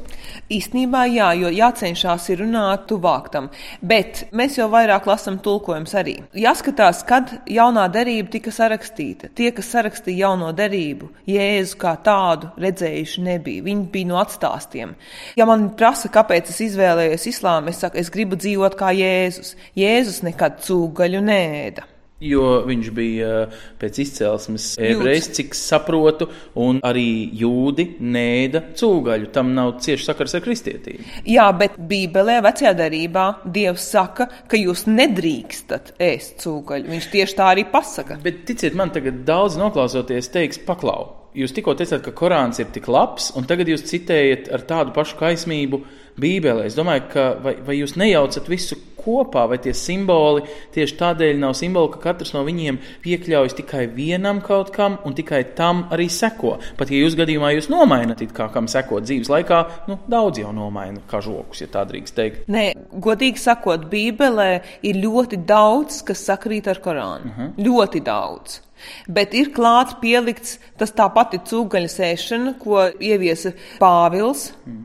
Īstenībā 0.52 1.06
jā, 1.10 1.30
jo 1.40 1.50
jācenšas 1.50 2.28
ir 2.34 2.44
runāt 2.44 2.84
tuvāk 2.90 3.32
tam, 3.34 3.48
bet 3.82 4.26
mēs 4.36 4.60
jau 4.60 4.68
vairāk 4.74 5.08
lasām 5.10 5.40
tulkojums 5.42 5.96
arī. 5.98 6.18
Jāskatās, 6.38 7.06
kad 7.08 7.32
jaunā 7.50 7.88
derība 7.94 8.34
tika 8.36 8.54
sarakstīta. 8.54 9.32
Tie, 9.34 9.50
kas 9.56 9.72
sarakstīja 9.72 10.26
jauno 10.28 10.52
derību, 10.54 11.10
Jēzu 11.30 11.80
kā 11.82 11.96
tādu 12.06 12.52
redzējuši 12.62 13.26
nebija. 13.26 13.66
Viņi 13.66 13.90
bija 13.96 14.12
no 14.12 14.20
atstāstiem. 14.22 14.94
Ja 15.40 15.48
man 15.50 15.72
prasa, 15.80 16.12
kāpēc 16.14 16.52
es 16.52 16.62
izvēlējos 16.68 17.32
islāmu, 17.32 17.72
es 17.72 17.82
saku, 17.82 18.04
es 18.04 18.12
gribu 18.14 18.38
dzīvot 18.38 18.78
kā 18.78 18.92
Jēzus. 18.94 19.56
Jēzus 19.80 20.22
nekad 20.28 20.62
cūgaļu 20.68 21.26
nēda. 21.26 21.95
Jo 22.24 22.62
viņš 22.64 22.90
bija 22.96 23.30
eh, 23.44 23.56
pēc 23.82 23.98
izcelsmes 24.06 24.70
ebrejs, 24.80 25.28
cik 25.36 25.58
saprotu, 25.58 26.30
un 26.64 26.80
arī 26.88 27.28
jūdi 27.36 27.90
nēda 28.00 28.62
cūgaļu. 28.80 29.28
Tam 29.36 29.52
nav 29.58 29.74
cieši 29.84 30.08
sakars 30.08 30.38
ar 30.38 30.46
kristietību. 30.46 31.04
Jā, 31.28 31.50
bet 31.60 31.76
Bībelē, 31.76 32.40
vecajā 32.46 32.72
darbā, 32.80 33.26
Dievs 33.44 33.90
saka, 33.92 34.30
ka 34.48 34.60
jūs 34.60 34.86
nedrīkstat 34.88 35.98
ēst 36.00 36.40
cūgaļu. 36.46 36.88
Viņš 36.96 37.12
tieši 37.18 37.38
tā 37.42 37.52
arī 37.52 37.68
pasaka. 37.68 38.22
Bet 38.24 38.46
ticiet 38.48 38.80
man, 38.80 38.96
tagad 38.96 39.26
daudz 39.28 39.60
noklausoties, 39.60 40.32
teiks, 40.32 40.64
paklau. 40.64 41.25
Jūs 41.36 41.52
tikko 41.56 41.76
teicāt, 41.76 42.02
ka 42.06 42.16
Korāns 42.16 42.62
ir 42.64 42.72
tik 42.72 42.88
labs, 42.88 43.32
un 43.36 43.48
tagad 43.50 43.68
jūs 43.68 43.86
citējat 43.90 44.50
ar 44.56 44.64
tādu 44.68 44.96
pašu 44.96 45.18
kaismību 45.20 45.82
Bībelē. 46.16 46.70
Es 46.70 46.78
domāju, 46.78 47.10
ka 47.12 47.24
vai, 47.44 47.58
vai 47.66 47.76
jūs 47.82 47.98
nejaucat 48.00 48.48
visu 48.48 48.78
kopā, 49.06 49.46
vai 49.50 49.60
tie 49.62 49.74
simboli 49.76 50.46
tieši 50.74 50.98
tādēļ 51.00 51.40
nav 51.44 51.54
simboli, 51.58 51.92
ka 51.94 52.02
katrs 52.08 52.34
no 52.36 52.42
viņiem 52.48 52.80
piekļaujas 53.04 53.58
tikai 53.60 53.86
vienam 53.94 54.42
kaut 54.46 54.72
kam 54.76 54.98
un 55.06 55.16
tikai 55.18 55.44
tam 55.58 55.86
arī 55.94 56.08
seko. 56.12 56.56
Pat 56.80 56.92
ja 56.92 57.04
jūs 57.04 57.18
gadījumā 57.20 57.52
jūs 57.56 57.70
nomainat, 57.74 58.24
kā 58.36 58.50
kam 58.54 58.70
sekot 58.72 59.06
dzīves 59.06 59.32
laikā, 59.32 59.62
nu, 59.92 60.00
daudz 60.12 60.42
jau 60.42 60.54
nomaina 60.56 61.04
kā 61.10 61.22
žokus, 61.26 61.62
ja 61.66 61.70
tā 61.72 61.86
drīkst 61.90 62.18
teikt. 62.18 62.46
Nē, 62.52 62.68
godīgi 63.04 63.42
sakot, 63.42 63.86
Bībelē 63.92 64.52
ir 64.88 65.02
ļoti 65.04 65.44
daudz, 65.46 66.02
kas 66.08 66.26
sakrīt 66.32 66.72
ar 66.72 66.82
Korānu. 66.82 67.30
Uh 67.30 67.40
-huh. 67.40 67.52
Ļoti 67.68 68.02
daudz. 68.06 68.65
Bet 69.08 69.34
ir 69.38 69.54
klāts 69.56 69.96
pielikts 70.02 70.58
tas 70.80 70.92
tā 70.96 71.08
pati 71.14 71.40
cūgaļas 71.40 71.98
ēšana, 72.10 72.58
ko 72.62 72.88
ieviesa 73.00 73.56
Pāvils. 73.82 74.50
Mm. 74.66 74.84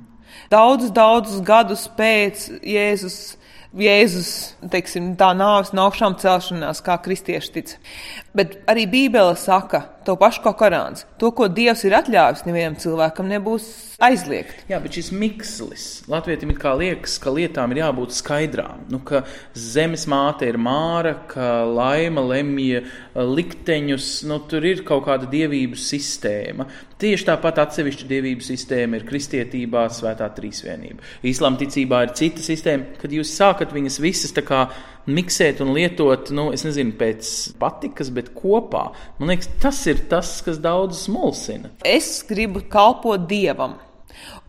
Daudzus, 0.50 0.94
daudzus 0.94 1.44
gadus 1.46 1.86
pēc 1.98 2.48
Jēzus 2.66 3.20
Jēzus 3.70 4.30
teiksim, 4.66 5.12
tā 5.14 5.28
nāves 5.38 5.70
no 5.70 5.84
augšām 5.86 6.16
celšanās, 6.18 6.80
kā 6.82 6.96
kristieši 7.04 7.52
tic. 7.54 7.76
Bet 8.36 8.60
arī 8.70 8.84
Bībele 8.86 9.34
saka 9.34 9.82
to 10.06 10.14
pašu 10.18 10.44
kā 10.44 10.52
Korāns. 10.56 11.02
To, 11.18 11.32
ko 11.34 11.48
Dievs 11.50 11.82
ir 11.86 11.96
atļāvis, 11.98 12.44
nevienam 12.46 12.76
cilvēkam 12.78 13.26
nebūs 13.30 13.66
aizliegt. 14.02 14.62
Jā, 14.70 14.78
bet 14.82 14.94
šis 14.96 15.10
mikslis 15.12 15.86
Latvijam 16.10 16.52
ir 16.52 16.60
kā 16.60 16.72
liekas, 16.78 17.16
ka 17.20 17.32
lietām 17.34 17.74
ir 17.74 17.82
jābūt 17.82 18.14
skaidrām. 18.16 18.84
Nu, 18.92 19.00
ka 19.06 19.24
zemes 19.58 20.06
māte 20.10 20.48
ir 20.48 20.60
māra, 20.62 21.16
ka 21.30 21.64
laima 21.66 22.22
lemj 22.30 22.84
likteņus, 23.18 24.12
nu, 24.30 24.38
tur 24.50 24.68
ir 24.68 24.84
kaut 24.88 25.04
kāda 25.08 25.28
dievību 25.30 25.78
sistēma. 25.80 26.68
Tieši 27.00 27.26
tāpat 27.30 27.58
atsevišķa 27.64 28.06
dievību 28.08 28.46
sistēma 28.46 29.00
ir 29.00 29.08
kristietībā, 29.08 29.88
svētā 29.90 30.30
trīsvienība. 30.36 31.02
Islāma 31.26 31.60
ticībā 31.60 32.04
ir 32.06 32.14
cita 32.18 32.44
sistēma, 32.44 32.94
kad 33.00 33.14
jūs 33.14 33.34
sākat 33.34 33.74
viņas 33.74 34.00
visas 34.04 34.36
tā 34.36 34.46
kā 34.46 34.66
miksēt 35.16 35.60
un 35.64 35.74
lietot, 35.76 36.32
nu, 36.36 36.48
es 36.54 36.64
nezinu, 36.66 36.94
pēc 37.00 37.28
patikas, 37.60 38.10
bet 38.14 38.32
kopā. 38.36 38.88
Man 39.18 39.32
liekas, 39.32 39.50
tas 39.62 39.82
ir 39.90 40.02
tas, 40.10 40.32
kas 40.46 40.60
daudzus 40.62 41.06
mulsina. 41.12 41.72
Es 41.86 42.20
gribu 42.28 42.64
kalpot 42.72 43.28
dievam. 43.30 43.78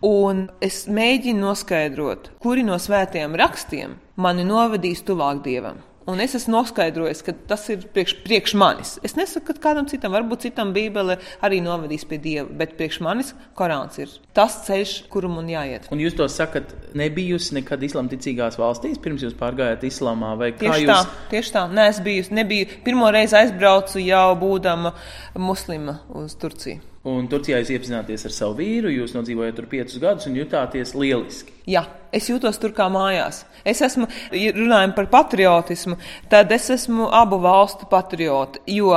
Un 0.06 0.48
es 0.63 0.84
mēģinu 0.89 1.46
noskaidrot, 1.46 2.32
kuri 2.41 2.65
no 2.65 2.80
svētiem 2.82 3.38
rakstiem 3.38 4.00
mani 4.18 4.46
novedīs 4.48 5.03
tuvāk 5.06 5.44
dievam. 5.46 5.77
Un 6.12 6.20
es 6.24 6.34
esmu 6.36 6.58
noskaidrojis, 6.58 7.22
ka 7.24 7.34
tas 7.48 7.63
ir 7.72 7.86
priekš, 7.96 8.18
priekš 8.25 8.56
manis. 8.60 8.98
Es 9.06 9.15
nesaku, 9.15 9.53
ka 9.53 9.70
kādam 9.70 9.88
citam, 9.88 10.12
varbūt 10.15 10.48
citam 10.50 10.74
Bībele 10.75 11.18
arī 11.46 11.62
novedīs 11.63 12.03
pie 12.10 12.20
Dieva, 12.22 12.48
bet 12.62 12.75
priekš 12.80 13.00
manis 13.06 13.32
Korāns 13.58 14.00
ir 14.01 14.12
tas 14.36 14.60
ceļš, 14.68 14.96
kuru 15.12 15.32
man 15.32 15.50
jāiet. 15.51 15.88
Un 15.94 16.03
jūs 16.03 16.18
to 16.20 16.27
sakat, 16.32 16.75
nebijusi 16.98 17.56
nekad 17.62 17.84
islamticīgās 17.88 18.60
valstīs, 18.60 19.00
pirms 19.01 19.24
jūs 19.25 19.38
pārgājāt 19.39 19.88
islāmā, 19.88 20.36
tieši 20.60 20.86
jūs? 20.86 20.91
Tā, 20.91 21.25
tieši 21.32 21.56
tā, 21.56 21.65
nē, 21.72 21.89
es 21.96 22.03
biju, 22.03 22.27
nebiju, 22.36 22.70
pirmo 22.86 23.12
reizi 23.13 23.39
aizbraucu 23.39 24.03
jau 24.03 24.30
būdama 24.39 24.96
muslima 25.39 26.01
uz 26.22 26.36
Turciju. 26.41 26.90
Un 27.01 27.25
Turcijā 27.25 27.58
jūs 27.58 27.72
iepazināties 27.74 28.27
ar 28.27 28.34
savu 28.36 28.60
vīru, 28.60 28.91
jūs 28.93 29.15
nodzīvojat 29.15 29.55
tur 29.58 29.65
piecus 29.72 29.98
gadus 30.01 30.27
un 30.29 30.36
jutāties 30.38 30.93
lieliski. 30.93 31.55
Jā, 31.70 31.84
es 32.13 32.25
jūtos 32.29 32.58
tur 32.62 32.74
kā 32.74 32.88
mājās. 32.89 33.43
Es 33.65 33.84
esmu, 33.86 34.08
ja 34.34 34.53
runājot 34.55 34.96
par 34.98 35.08
patriotismu, 35.12 35.98
tad 36.29 36.50
es 36.53 36.65
esmu 36.74 37.05
abu 37.13 37.38
valstu 37.43 37.86
patrioti, 37.89 38.63
jo 38.74 38.96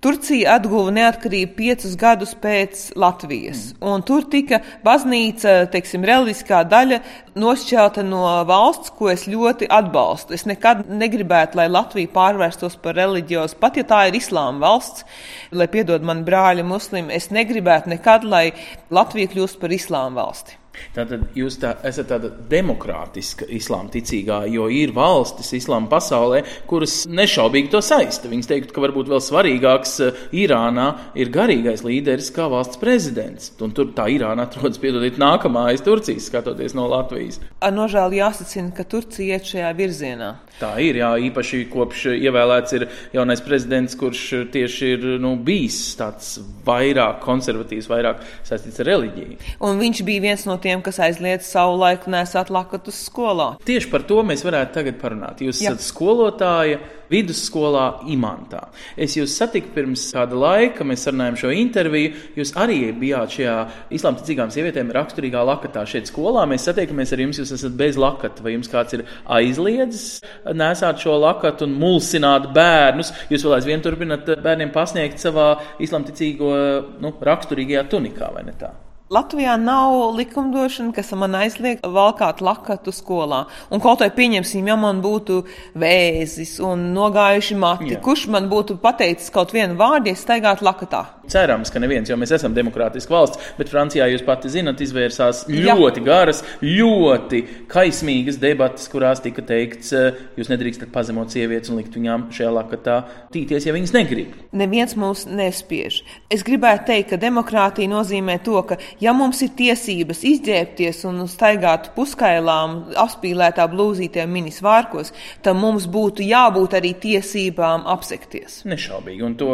Turcija 0.00 0.54
atguva 0.56 0.92
neatkarību 0.94 1.56
piecus 1.56 1.96
gadus 1.98 2.32
pēc 2.38 2.86
Latvijas. 2.96 3.74
Mm. 3.82 4.04
Tur 4.08 4.24
tika 4.30 4.60
baznīca, 4.84 5.66
teiksim, 5.72 6.06
reliģiskā 6.08 6.62
daļa 6.70 7.00
nošķelta 7.38 8.04
no 8.06 8.22
valsts, 8.48 8.92
ko 8.96 9.10
es 9.12 9.26
ļoti 9.28 9.68
atbalstu. 9.74 10.36
Es 10.38 10.46
nekad 10.48 10.86
negribētu, 10.88 11.58
lai 11.58 11.66
Latvija 11.68 12.12
pārvērstos 12.14 12.78
par 12.80 12.96
reliģiozu, 12.96 13.58
pat 13.60 13.76
ja 13.76 13.84
tā 13.90 14.04
ir 14.08 14.16
islāma 14.20 14.64
valsts, 14.64 15.04
lai 15.52 15.68
piedod 15.68 16.06
man 16.06 16.22
brāļi 16.24 16.64
muslimi. 16.64 17.12
Es 17.18 17.28
negribētu 17.38 17.94
nekad, 17.94 18.26
lai 18.28 18.48
Latvija 18.94 19.30
kļūst 19.32 19.60
par 19.62 19.74
islāma 19.74 20.22
valsti. 20.22 20.58
Tātad 20.96 21.26
jūs 21.38 21.58
tā, 21.62 21.74
esat 21.88 22.10
tāda 22.12 22.30
demokrātiska 22.50 23.48
islāma 23.58 23.92
ticīgā, 23.94 24.42
jo 24.52 24.68
ir 24.72 24.92
valstis 24.96 25.52
islāma 25.58 25.90
pasaulē, 25.92 26.42
kuras 26.70 27.02
nešaubīgi 27.10 27.72
to 27.72 27.82
saista. 27.84 28.30
Viņas 28.30 28.50
teikt, 28.50 28.74
ka 28.74 28.84
varbūt 28.84 29.10
vēl 29.12 29.22
svarīgāks 29.24 29.94
eh, 30.04 30.24
Irānā 30.44 30.88
ir 31.18 31.32
garīgais 31.34 31.84
līderis 31.86 32.32
kā 32.34 32.48
valsts 32.50 32.80
prezidents. 32.80 33.52
Un 33.64 33.74
tur 33.76 33.92
tā 33.96 34.08
Irāna 34.12 34.48
atrodas, 34.48 34.80
piedodiet, 34.82 35.20
nākamā 35.20 35.68
aiz 35.72 35.84
Turcijas, 35.84 36.28
skatoties 36.30 36.76
no 36.78 36.88
Latvijas. 36.90 37.40
Ar 37.64 37.74
nožēlu 37.74 38.20
jāsacina, 38.20 38.72
ka 38.74 38.86
Turcija 38.88 39.38
iet 39.38 39.48
šajā 39.48 39.72
virzienā. 39.78 40.34
Tā 40.58 40.72
ir, 40.82 40.98
jā, 40.98 41.08
īpaši 41.28 41.60
kopš 41.70 42.08
ievēlēts 42.16 42.74
ir 42.74 42.84
jaunais 43.14 43.42
prezidents, 43.44 43.94
kurš 43.98 44.22
tieši 44.50 44.88
ir 44.96 45.04
nu, 45.22 45.36
bijis 45.38 45.78
tāds 45.98 46.32
vairāk 46.66 47.20
konservatīvs, 47.22 47.86
vairāk 47.90 48.24
saistīts 48.46 48.82
ar 48.82 48.90
reliģiju. 48.90 49.38
Un 49.68 49.78
viņš 49.78 50.02
bija 50.08 50.24
viens 50.26 50.42
no 50.48 50.58
tiem, 50.58 50.67
kas 50.84 51.00
aizliedz 51.08 51.48
savu 51.48 51.78
laiku 51.80 52.12
nesāt 52.12 52.52
lakatus 52.54 53.00
skolā. 53.08 53.54
Tieši 53.68 53.90
par 53.92 54.04
to 54.08 54.22
mēs 54.26 54.44
varētu 54.46 54.76
tagad 54.76 55.00
parunāt. 55.00 55.42
Jūs 55.44 55.62
jā. 55.64 55.72
esat 55.72 55.86
skolotāja 55.86 56.80
vidusskolā 57.08 57.84
Imantā. 58.12 58.66
Es 58.96 59.16
jūs 59.16 59.36
satiku 59.38 59.72
pirms 59.74 60.04
kāda 60.14 60.38
laika, 60.38 60.86
mēs 60.86 61.06
sarunājām 61.06 61.38
šo 61.40 61.52
interviju. 61.56 62.12
Jūs 62.38 62.54
arī 62.60 62.80
bijāt 62.96 63.36
šajā 63.38 63.56
islāma 63.96 64.20
ticīgām 64.20 64.52
sievietēm 64.54 64.92
raksturīgā 64.94 65.44
lakatā 65.48 65.84
šeit 65.88 66.10
skolā. 66.10 66.44
Mēs 66.50 66.68
satiekamies 66.68 67.14
ar 67.14 67.24
jums, 67.24 67.40
jūs 67.42 67.54
esat 67.56 67.78
bez 67.78 67.98
lakata, 68.00 68.44
vai 68.44 68.56
jums 68.56 68.70
kāds 68.72 68.98
ir 68.98 69.06
aizliedzis 69.38 70.20
nesāt 70.58 71.00
šo 71.04 71.16
lakatu 71.22 71.68
un 71.68 71.78
mulsināt 71.80 72.50
bērnus. 72.56 73.14
Jūs 73.32 73.46
vēl 73.46 73.58
aizvien 73.58 73.84
turpināt 73.84 74.28
bērniem 74.44 74.74
pasniegt 74.74 75.22
savā 75.22 75.54
islamticīgo 75.84 76.52
nu, 77.00 77.14
raksturīgajā 77.30 77.88
tunikā, 77.92 78.32
vai 78.36 78.44
ne 78.48 78.56
tā? 78.58 78.74
Latvijā 79.08 79.54
nav 79.56 80.16
likumdošana, 80.16 80.92
kas 80.92 81.14
man 81.16 81.32
aizliek 81.38 81.80
valkāt 81.80 82.42
lakatu 82.44 82.92
skolā. 82.92 83.46
Un 83.72 83.80
kaut 83.80 84.04
vai 84.04 84.10
pieņemsim, 84.12 84.68
ja 84.68 84.76
man 84.76 85.00
būtu 85.00 85.38
vēzis 85.80 86.58
un 86.60 86.90
nogājuši 86.92 87.56
mati, 87.56 87.94
Jā. 87.94 88.02
kurš 88.04 88.26
man 88.34 88.50
būtu 88.52 88.76
pateicis 88.82 89.32
kaut 89.32 89.56
vienu 89.56 89.80
vārdu, 89.80 90.12
ja 90.12 90.20
staigātu 90.26 90.68
lakatā? 90.68 91.06
cerams, 91.28 91.70
ka 91.72 91.80
neviens, 91.82 92.08
jo 92.08 92.16
mēs 92.18 92.32
esam 92.38 92.54
demokrātiska 92.56 93.12
valsts, 93.12 93.50
bet 93.58 93.70
Francijā 93.72 94.08
jūs 94.12 94.24
pati 94.26 94.50
zinat, 94.52 94.80
izvērsās 94.84 95.44
ļoti 95.50 96.02
Jā. 96.02 96.06
garas, 96.06 96.42
ļoti 96.64 97.42
kaismīgas 97.70 98.40
debatas, 98.40 98.88
kurās 98.92 99.22
tika 99.24 99.44
teikts, 99.46 99.92
eh, 99.92 100.18
jūs 100.38 100.50
nedrīkstat 100.52 100.92
pazemot 100.94 101.32
sievietes 101.32 101.70
un 101.70 101.80
likt 101.80 101.96
viņām 101.96 102.28
šajā 102.34 102.52
lakatā 102.56 102.98
tīties, 103.34 103.68
ja 103.68 103.76
viņas 103.76 103.94
negrib. 103.96 104.34
Neviens 104.52 104.96
mūs 104.96 105.26
nespiež. 105.28 106.02
Es 106.30 106.44
gribētu 106.46 106.88
teikt, 106.92 107.10
ka 107.10 107.20
demokrātija 107.20 107.88
nozīmē 107.92 108.40
to, 108.44 108.62
ka 108.62 108.78
ja 109.02 109.12
mums 109.16 109.40
ir 109.44 109.52
tiesības 109.58 110.22
izģērbties 110.26 111.04
un 111.08 111.22
staigāt 111.30 111.90
puskailām, 111.96 112.78
apspīlētā 112.98 113.66
blūzītē 113.70 114.26
minis 114.30 114.60
vārkos, 114.64 115.12
tad 115.44 115.58
mums 115.58 115.86
būtu 115.90 116.26
jābūt 116.26 116.76
arī 116.78 116.94
tiesībām 117.02 117.86
apsekties. 117.90 118.62
Nešaubīgi, 118.68 119.24
un 119.24 119.36
to, 119.38 119.52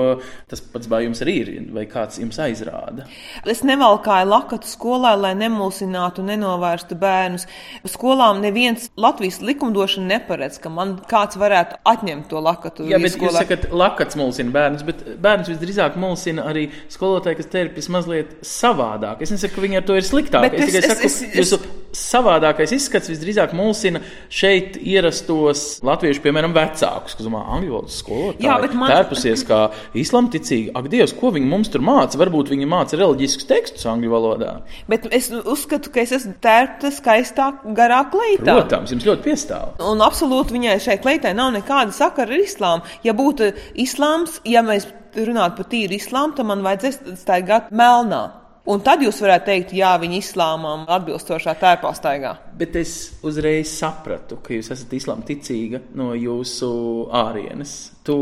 tas 0.50 0.62
pats 0.74 0.88
bā 0.90 1.02
jums 1.04 1.22
arī 1.24 1.36
ir, 1.42 1.52
vai 1.74 1.86
kāds 1.90 2.20
jums 2.22 2.40
aizrāda. 2.42 3.06
Es 3.48 3.62
nevalkāju 3.66 4.30
lakatu 4.30 4.68
skolā, 4.68 5.14
lai 5.18 5.34
nemulsinātu, 5.38 6.24
nenovērstu 6.26 6.98
bērnus. 7.00 7.46
Skolām 7.94 8.40
neviens 8.44 8.88
Latvijas 9.00 9.40
likumdošana 9.44 10.14
neparedz, 10.14 10.58
ka 10.62 10.72
man 10.72 10.96
kāds 11.10 11.38
varētu 11.40 11.80
atņemt 11.94 12.28
to 12.30 12.40
lakatu. 12.44 12.88
Jā, 12.88 13.00
bet 13.02 13.16
skolā. 13.16 13.30
jūs 13.32 13.40
sakat, 13.42 13.68
lakats 13.74 14.18
mulsina 14.18 14.54
bērnus, 14.54 14.84
bet 14.86 15.04
bērnus 15.22 15.50
visdrīzāk 15.52 15.98
mulsina 16.00 16.46
arī 16.50 16.66
skolotāji, 16.92 17.40
kas 17.40 17.50
terpjas 17.52 17.90
mazliet 17.92 18.34
savādāk. 18.46 19.22
Es 19.24 19.33
nesaku, 19.34 19.58
ka 19.58 19.64
viņi 19.64 19.80
ar 19.80 19.88
to 19.88 19.96
ir 19.98 20.06
sliktāk. 20.06 20.46
Bet 20.46 20.58
es, 20.58 20.70
tikai 20.70 20.84
saku, 20.88 21.08
es, 21.08 21.18
es, 21.26 21.40
jūsu 21.40 21.60
savādākais 21.94 22.72
izskats 22.74 23.10
visdrīzāk 23.10 23.54
mulsina 23.56 24.00
šeit 24.32 24.76
ierastos 24.80 25.78
latviešu, 25.86 26.22
piemēram, 26.24 26.54
vecākus, 26.56 27.16
kas 27.16 27.26
domā, 27.26 27.44
angļu 27.54 27.76
valodas 27.76 27.98
skolotāji. 28.02 28.46
Jā, 28.46 28.56
bet 28.62 28.74
man... 28.78 28.90
Tērpusies 28.90 29.44
kā 29.48 29.60
islamticīgi. 29.98 30.72
Ak, 30.78 30.88
Dievs, 30.92 31.14
ko 31.18 31.30
viņi 31.34 31.50
mums 31.50 31.70
tur 31.72 31.84
māca? 31.86 32.18
Varbūt 32.20 32.52
viņi 32.54 32.68
māca 32.70 32.98
reliģiskus 32.98 33.48
tekstus 33.50 33.86
angļu 33.90 34.12
valodā. 34.12 34.52
Bet 34.90 35.06
es 35.14 35.30
uzskatu, 35.34 35.92
ka 35.94 36.02
es 36.04 36.14
esmu 36.18 36.34
tērpta 36.44 36.90
skaistā, 36.94 37.50
garā 37.78 38.02
kleitā. 38.12 38.50
Protams, 38.50 38.94
jums 38.94 39.08
ļoti 39.08 39.26
piestāv. 39.28 39.74
Un 39.92 40.02
absolūti 40.04 40.56
viņai 40.58 40.78
šai 40.82 40.98
kleitai 41.02 41.34
nav 41.38 41.54
nekāda 41.54 41.94
sakara 41.94 42.34
ar 42.34 42.42
islāmu. 42.44 42.94
Ja 43.06 43.14
būtu 43.16 43.52
islāms, 43.86 44.40
ja 44.48 44.64
mēs 44.66 44.88
runātu 45.14 45.60
par 45.60 45.70
tīru 45.70 45.98
islāmu, 45.98 46.34
tad 46.38 46.48
man 46.48 46.64
vajadzēs 46.64 47.20
staigāt 47.20 47.70
melnā. 47.74 48.24
Un 48.64 48.80
tad 48.80 49.02
jūs 49.04 49.18
varētu 49.20 49.44
teikt, 49.50 49.72
jā, 49.76 49.90
viņi 50.00 50.22
islāmam 50.22 50.86
atbilstošā 50.88 51.52
tērpā 51.60 51.90
staigā. 51.92 52.30
Bet 52.56 52.78
es 52.80 52.94
uzreiz 53.20 53.74
sapratu, 53.76 54.38
ka 54.40 54.54
jūs 54.56 54.70
esat 54.72 54.94
islāma 54.96 55.26
ticīga 55.28 55.82
no 56.00 56.14
jūsu 56.16 56.70
ārienes. 57.12 57.93
To 58.04 58.18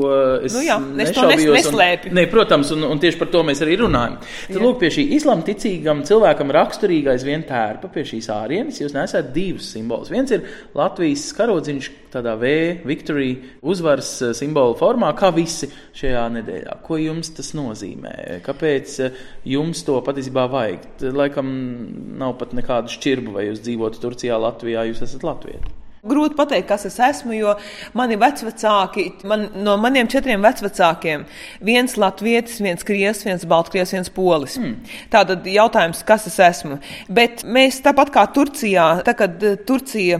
es, 0.46 0.54
nu 0.54 0.60
jā, 0.62 0.76
es 1.02 1.10
to 1.10 1.24
nes, 1.26 1.40
neslēpju. 1.42 2.12
Un, 2.12 2.14
ne, 2.20 2.22
protams, 2.30 2.68
un, 2.70 2.84
un 2.86 3.00
tieši 3.02 3.18
par 3.18 3.32
to 3.32 3.40
mēs 3.46 3.64
arī 3.64 3.80
runājam. 3.80 4.20
Tad, 4.22 4.54
jā. 4.54 4.60
lūk, 4.62 4.76
pie 4.78 4.92
šī 4.94 5.04
islāma 5.16 5.42
ticīgam 5.48 6.04
cilvēkam 6.06 6.54
raksturīgais 6.54 7.24
vien 7.26 7.42
tērpa 7.48 7.90
pie 7.90 8.04
šīs 8.06 8.28
ārienes. 8.30 8.78
Jūs 8.78 8.94
nesat 8.94 9.32
divus 9.34 9.72
simbolus. 9.74 10.12
Viens 10.14 10.30
ir 10.36 10.46
Latvijas 10.78 11.26
karodziņš 11.34 11.90
tādā 12.14 12.36
V, 12.38 12.54
victory, 12.86 13.32
uzvaras 13.74 14.14
eh, 14.22 14.32
simbolu 14.38 14.78
formā, 14.78 15.10
kā 15.18 15.32
visi 15.34 15.72
šajā 15.98 16.28
nedēļā. 16.38 16.78
Ko 16.86 17.02
jums 17.02 17.34
tas 17.34 17.50
nozīmē? 17.58 18.14
Kāpēc 18.46 18.96
eh, 19.02 19.20
jums 19.56 19.82
to 19.88 19.98
patiesībā 20.06 20.46
vajag? 20.52 20.90
Laikam 21.10 21.52
nav 22.22 22.38
pat 22.38 22.54
nekādu 22.54 22.94
šķirbu, 22.94 23.34
vai 23.34 23.48
jūs 23.50 23.66
dzīvotu 23.66 24.06
Turcijā, 24.06 24.38
Latvijā, 24.46 24.86
jūs 24.92 25.02
esat 25.10 25.26
Latvijas. 25.26 25.81
Grūti 26.02 26.34
pateikt, 26.34 26.66
kas 26.66 26.82
es 26.88 26.96
esmu, 26.98 27.30
jo 27.36 27.52
mani 27.94 28.16
vecvecāki, 28.18 29.04
man, 29.30 29.44
no 29.62 29.76
maniem 29.78 30.08
četriem 30.10 30.42
vecvecākiem, 30.42 31.22
viens 31.62 31.94
latvietis, 31.94 32.56
viens 32.58 32.82
krievs, 32.82 33.20
viens 33.22 33.44
baltkrievs, 33.46 33.92
viens 33.94 34.10
polis. 34.10 34.56
Mm. 34.58 34.96
Tātad 35.12 35.46
jautājums, 35.46 36.00
kas 36.08 36.26
es 36.26 36.40
esmu. 36.42 36.80
Bet 37.06 37.44
mēs 37.46 37.78
tāpat 37.86 38.10
kā 38.16 38.26
Turcijā, 38.34 38.88
tā 39.06 39.14
kad 39.14 39.46
eh, 39.46 39.54
Turcija 39.62 40.18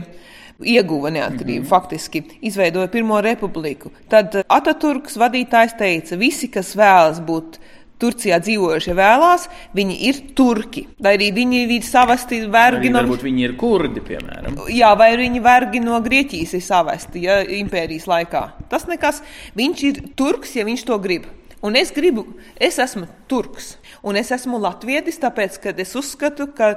ieguva 0.63 1.11
neatkarību, 1.11 1.59
mm 1.59 1.65
-hmm. 1.65 1.69
faktiski 1.75 2.23
izveidoja 2.41 2.87
Pirmo 2.87 3.19
republiku. 3.21 3.91
Tad 4.07 4.39
Ataturks 4.47 5.19
vadītājs 5.19 5.75
teica, 5.77 6.15
visi, 6.15 6.47
kas 6.47 6.77
vēlas 6.79 7.19
būt 7.19 7.59
Turcijā 8.01 8.39
dzīvojušie 8.43 8.95
vēlās, 8.97 9.47
viņi 9.77 9.97
ir 10.09 10.19
turki. 10.37 10.85
Vai 11.03 11.15
arī 11.17 11.29
viņi 11.35 11.61
ir 11.77 11.85
savasti 11.87 12.41
vergi 12.51 12.91
no. 12.91 13.03
Varbūt 13.03 13.23
viņi 13.27 13.45
ir 13.45 13.55
kurdi, 13.59 14.03
piemēram. 14.03 14.57
Jā, 14.73 14.91
vai 14.99 15.13
viņi 15.19 15.43
vergi 15.43 15.83
no 15.83 15.99
Grieķijas 16.03 16.57
ir 16.57 16.65
savesti, 16.65 17.23
ja 17.27 17.39
impērijas 17.61 18.09
laikā. 18.09 18.43
Tas 18.71 18.89
nekas. 18.89 19.21
Viņš 19.55 19.85
ir 19.89 20.03
turks, 20.19 20.57
ja 20.57 20.67
viņš 20.67 20.85
to 20.89 20.99
grib. 21.03 21.29
Un 21.63 21.77
es 21.79 21.93
gribu, 21.95 22.25
es 22.59 22.75
esmu 22.83 23.05
turks, 23.31 23.77
un 24.03 24.17
es 24.19 24.33
esmu 24.35 24.57
latvietis, 24.59 25.15
tāpēc, 25.21 25.61
ka 25.63 25.71
es 25.79 25.93
uzskatu, 25.95 26.49
ka 26.51 26.73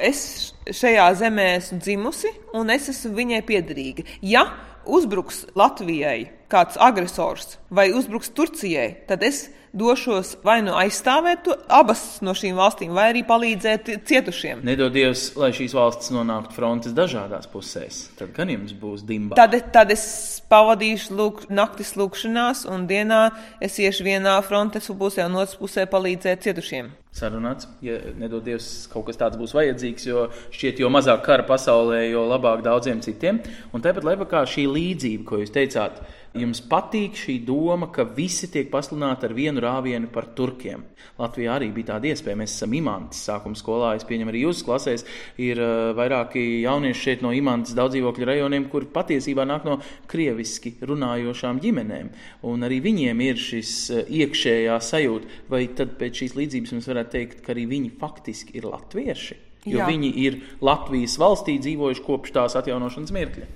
es 0.00 0.22
šajā 0.64 1.10
zemē 1.20 1.44
esmu 1.58 1.76
dzimusi, 1.84 2.32
un 2.56 2.72
es 2.72 2.88
esmu 2.88 3.12
viņai 3.18 3.42
piederīga. 3.44 4.06
Ja 4.24 4.46
uzbruks 4.88 5.44
Latvijai 5.54 6.30
kāds 6.50 6.78
agresors 6.80 7.56
vai 7.70 7.90
uzbruks 7.94 8.32
Turcijai, 8.34 8.92
tad 9.08 9.24
es 9.26 9.48
došos 9.72 10.34
vai 10.42 10.58
nu 10.66 10.74
aizstāvēt 10.78 11.44
to, 11.46 11.54
abas 11.70 12.18
no 12.26 12.34
šīm 12.36 12.58
valstīm, 12.58 12.94
vai 12.96 13.10
arī 13.12 13.22
palīdzēt 13.26 13.90
cietušiem. 14.08 14.64
Nedodies, 14.66 15.30
lai 15.38 15.52
šīs 15.54 15.74
valstis 15.76 16.12
nonāktu 16.14 16.56
frontes 16.56 16.94
dažādās 16.96 17.48
pusēs. 17.50 18.02
Tad 18.18 18.34
gan 18.36 18.50
jums 18.50 18.74
būs 18.76 19.04
dimba. 19.06 19.38
Tad, 19.38 19.54
tad 19.74 19.92
es 19.94 20.04
pavadīšu 20.50 21.14
lūk, 21.16 21.44
naktis 21.54 21.94
lūkšanās, 21.98 22.66
un 22.70 22.88
dienā 22.90 23.28
es 23.62 23.78
iešu 23.78 24.06
vienā 24.06 24.38
frontes 24.46 24.90
pusē, 24.90 25.28
un 25.30 25.38
otras 25.38 25.58
pusē 25.60 25.86
palīdzēt 25.90 26.48
cietušiem. 26.48 26.90
Sarunāts, 27.14 27.66
ja 27.82 27.96
nedodies, 28.18 28.86
kaut 28.90 29.08
kas 29.08 29.18
tāds 29.18 29.38
būs 29.38 29.50
vajadzīgs, 29.56 30.04
jo 30.06 30.28
šķiet, 30.54 30.78
jo 30.78 30.90
mazāk 30.94 31.24
kara 31.26 31.42
pasaulē, 31.46 32.04
jo 32.06 32.22
labāk 32.30 32.62
daudziem 32.62 33.02
citiem. 33.02 33.40
Un 33.74 33.82
tāpat 33.82 34.06
laikā 34.06 34.44
šī 34.46 34.68
līdzība, 34.70 35.26
ko 35.26 35.40
jūs 35.42 35.50
teicāt, 35.54 35.98
Jums 36.38 36.60
patīk 36.70 37.16
šī 37.18 37.40
doma, 37.42 37.88
ka 37.90 38.04
visi 38.14 38.46
tiek 38.52 38.68
pasludināti 38.70 39.26
ar 39.26 39.32
vienu 39.34 39.62
rāvienu 39.64 40.06
par 40.14 40.28
turkiem. 40.38 40.84
Latvijā 41.18 41.56
arī 41.56 41.72
bija 41.74 41.88
tāda 41.88 42.12
iespēja. 42.12 42.38
Mēs 42.38 42.54
esam 42.54 42.76
imantas 42.78 43.24
sākuma 43.26 43.58
skolā. 43.58 43.96
Es 43.98 44.06
pieņemu, 44.06 44.30
arī 44.30 44.44
jūsu 44.44 44.68
klasēs 44.68 45.04
ir 45.42 45.58
uh, 45.58 45.90
vairāki 45.98 46.62
jaunieši 46.62 47.02
šeit 47.02 47.26
no 47.26 47.34
imantas 47.34 47.74
daudz 47.74 47.96
dzīvokļu 47.96 48.30
rajoniem, 48.30 48.68
kur 48.70 48.86
patiesībā 48.94 49.48
nāk 49.50 49.66
no 49.66 49.80
krieviski 50.10 50.76
runājošām 50.86 51.58
ģimenēm. 51.66 52.14
Un 52.46 52.66
arī 52.68 52.78
viņiem 52.86 53.26
ir 53.26 53.44
šis 53.50 53.74
uh, 53.90 54.06
iekšējā 54.06 54.78
sajūta. 54.86 55.44
Vai 55.50 55.64
tad 55.74 55.98
pēc 55.98 56.22
šīs 56.22 56.38
līdzības 56.38 56.78
mēs 56.78 56.90
varētu 56.94 57.16
teikt, 57.18 57.42
ka 57.42 57.56
arī 57.56 57.66
viņi 57.74 57.96
faktiski 57.98 58.60
ir 58.62 58.70
latvieši? 58.70 59.46
Jo 59.68 59.82
Jā. 59.82 59.90
viņi 59.90 60.10
ir 60.22 60.38
Latvijas 60.64 61.18
valstī 61.20 61.58
dzīvojuši 61.60 62.04
kopš 62.06 62.32
tās 62.32 62.54
atjaunošanas 62.56 63.12
mirkļa. 63.12 63.48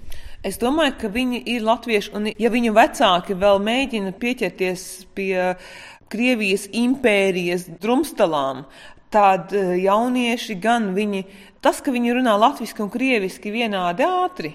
Es 0.45 0.59
domāju, 0.61 0.93
ka 1.01 1.09
viņi 1.09 1.39
ir 1.55 1.63
latvieši, 1.65 2.11
un 2.19 2.29
ja 2.29 2.51
viņu 2.53 2.75
vecāki 2.77 3.37
vēl 3.41 3.63
mēģina 3.65 4.13
pieķerties 4.21 4.83
pie 5.17 5.55
Krievijas 6.13 6.67
impērijas 6.77 7.65
drumstalām, 7.81 8.67
tad 9.15 9.55
eh, 9.57 9.73
jaunieši 9.87 10.59
gan 10.61 10.93
viņi 10.97 11.25
Tas, 11.65 11.79
ka 11.81 11.95
viņi 11.95 12.13
runā 12.19 12.35
latviešu 12.37 12.83
un 12.85 12.91
krieviski 12.93 13.49
vienādi 13.49 14.05
ātri, 14.05 14.51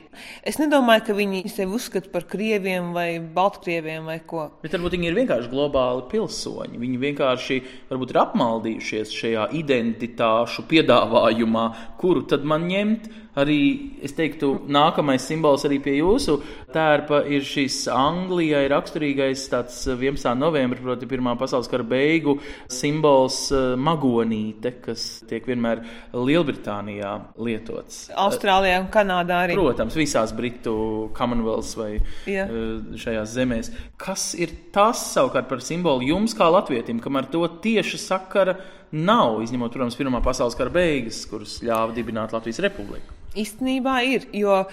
es 0.46 0.60
nedomāju, 0.62 1.08
ka 1.08 1.16
viņi 1.18 1.40
sevi 1.50 1.74
uzskata 1.74 2.12
par 2.14 2.28
krieviem 2.30 2.92
vai 2.94 3.08
baltkrieviem 3.18 4.06
vai 4.06 4.20
ko. 4.30 4.44
Bet 4.62 4.76
varbūt 4.76 4.94
viņi 4.94 5.10
ir 5.10 5.18
vienkārši 5.18 5.50
globāli 5.50 6.04
pilsoņi. 6.12 6.78
Viņi 6.78 7.00
vienkārši 7.02 7.58
varbūt 7.90 8.14
ir 8.14 8.20
apmaldījušies 8.28 9.16
šajā 9.24 9.48
identitāšu 9.58 10.68
piedāvājumā, 10.70 11.66
kuru 11.98 12.28
tad 12.30 12.46
man 12.46 12.70
ņemt. 12.70 13.10
Arī 13.40 13.60
es 14.04 14.14
teiktu, 14.18 14.52
nākamais 14.72 15.24
simbols 15.30 15.64
arī 15.68 15.78
pie 15.84 15.96
jūsu 16.00 16.40
tērpa 16.74 17.22
ir 17.32 17.46
šis 17.48 17.86
Anglijai 17.94 18.66
raksturīgais 18.72 19.46
11. 19.50 20.34
novembris, 20.40 20.82
proti, 20.84 21.08
Pirmā 21.10 21.36
pasaules 21.40 21.70
kara 21.72 21.86
beigu 21.88 22.36
simbols 22.72 23.38
eh, 23.56 23.74
magonīte, 23.80 24.74
kas 24.84 25.06
tiek 25.30 25.48
vienmēr 25.50 25.84
Lielbritānijā 26.14 27.14
lietots. 27.42 28.08
Austrālijā 28.20 28.82
un 28.84 28.90
Kanādā 28.94 29.44
arī. 29.46 29.58
Protams, 29.58 29.98
visās 29.98 30.34
Britu 30.36 30.76
Commonwealth 31.18 31.78
vai 31.80 31.92
Jā. 32.30 32.46
Eh, 32.50 32.98
šajās 33.00 33.38
zemēs. 33.38 33.72
Kas 34.00 34.34
ir 34.38 34.54
tas 34.76 35.02
savukārt 35.14 35.50
par 35.50 35.64
simbolu 35.66 36.06
jums 36.10 36.36
kā 36.38 36.50
latvietim, 36.52 37.02
kam 37.04 37.20
ar 37.20 37.30
to 37.32 37.46
tieši 37.64 38.02
sakara 38.02 38.58
nav, 38.92 39.40
izņemot, 39.46 39.74
protams, 39.74 39.98
Pirmā 40.00 40.22
pasaules 40.26 40.58
kara 40.58 40.74
beigas, 40.74 41.24
kuras 41.30 41.60
ļāva 41.66 41.94
dibināt 41.96 42.34
Latvijas 42.36 42.62
republiku? 42.66 43.16
Īstenībā 43.38 44.00
ir, 44.10 44.24
jo 44.34 44.64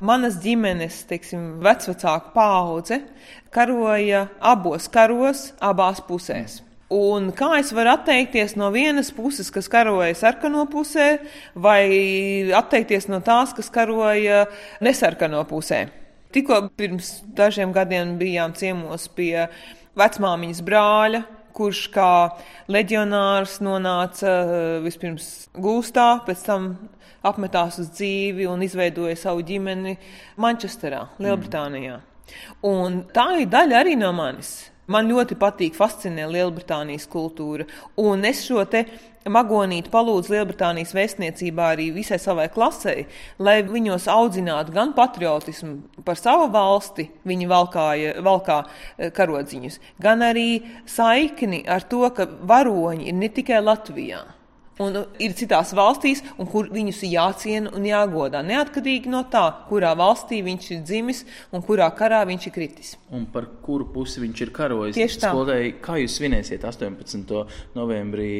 manas 0.00 0.38
ģimenes, 0.40 1.02
teiksim, 1.10 1.58
vecvecāka 1.64 2.32
paudze 2.32 3.02
karoja 3.52 4.26
abos 4.40 4.88
karos, 4.92 5.50
abās 5.60 6.00
pusēs. 6.04 6.62
Un 6.92 7.32
kā 7.36 7.56
es 7.58 7.72
varu 7.74 7.90
atteikties 7.96 8.54
no 8.56 8.70
vienas 8.72 9.10
puses, 9.12 9.50
kas 9.52 9.68
karoja 9.68 10.14
sarkano 10.16 10.64
pusē, 10.70 11.18
vai 11.52 11.82
atteikties 12.54 13.08
no 13.10 13.20
tās, 13.26 13.52
kas 13.56 13.68
karoja 13.74 14.44
nesarkano 14.80 15.42
pusē? 15.50 15.88
Tikko 16.32 16.66
pirms 16.78 17.18
dažiem 17.36 17.72
gadiem 17.74 18.16
bijām 18.20 18.54
ciemos 18.56 19.08
pie 19.12 19.48
vecmāmiņas 19.98 20.62
brāļa, 20.64 21.24
kurš 21.56 21.86
kā 21.92 22.10
leģionārs 22.70 23.58
nonāca 23.64 24.36
vispirms 24.84 25.48
gūstā, 25.56 26.08
pēc 26.26 26.44
tam 26.46 26.74
apmetās 27.28 27.80
uz 27.82 27.90
dzīvi 27.94 28.46
un 28.50 28.62
izveidoja 28.66 29.16
savu 29.20 29.44
ģimeni 29.46 29.96
Manchesterā, 30.42 31.06
Lielbritānijā. 31.22 31.98
Mm. 32.00 32.12
Un 32.66 33.02
tā 33.14 33.28
ir 33.42 33.50
daļa 33.52 33.82
arī 33.82 33.94
no 33.98 34.12
manis. 34.16 34.56
Man 34.86 35.08
ļoti 35.10 35.34
patīk, 35.38 35.74
fascinē 35.74 36.28
Lielbritānijas 36.30 37.08
kultūra. 37.10 37.66
Un 37.98 38.22
es 38.28 38.44
šo 38.46 38.62
te 38.70 38.84
magonīti 39.26 39.90
palūdzu 39.90 40.30
Lielbritānijas 40.30 40.94
vēstniecībā 40.94 41.72
arī 41.74 41.88
visai 41.96 42.20
savai 42.22 42.46
klasei, 42.54 43.08
lai 43.42 43.56
viņos 43.66 44.06
audzinātu 44.12 44.74
gan 44.76 44.94
patriotismu 44.94 46.04
par 46.06 46.20
savu 46.20 46.46
valsti, 46.54 47.08
viņi 47.26 47.50
valkāja, 47.50 48.14
valkā 48.22 48.60
eh, 48.62 49.10
karodziņus, 49.16 49.80
gan 50.02 50.22
arī 50.22 50.62
saikni 50.86 51.64
ar 51.66 51.82
to, 51.90 52.06
ka 52.14 52.30
varoņi 52.46 53.10
ir 53.10 53.18
ne 53.18 53.32
tikai 53.34 53.58
Latvijā 53.66 54.22
un 54.82 54.98
ir 55.22 55.34
citās 55.36 55.72
valstīs, 55.76 56.22
kur 56.50 56.68
viņus 56.72 57.02
ir 57.06 57.14
jāciena 57.16 57.72
un 57.76 57.86
jāgodā. 57.88 58.42
Neatkarīgi 58.46 59.10
no 59.12 59.22
tā, 59.32 59.44
kurā 59.70 59.94
valstī 59.98 60.42
viņš 60.46 60.70
ir 60.74 60.84
dzimis 60.86 61.24
un 61.54 61.64
kurā 61.66 61.88
karā 61.96 62.22
viņš 62.28 62.48
ir 62.48 62.54
kritis. 62.54 62.94
Un 63.14 63.26
par 63.32 63.48
kuru 63.64 63.88
pusi 63.94 64.22
viņš 64.24 64.44
ir 64.46 64.54
karojis? 64.56 64.96
Tieši 64.98 65.22
tā. 65.22 65.32
Skolēji, 65.32 65.74
kā 65.84 65.98
jūs 66.02 66.18
svinēsiet 66.20 66.64
18. 66.68 67.44
novembrī 67.76 68.32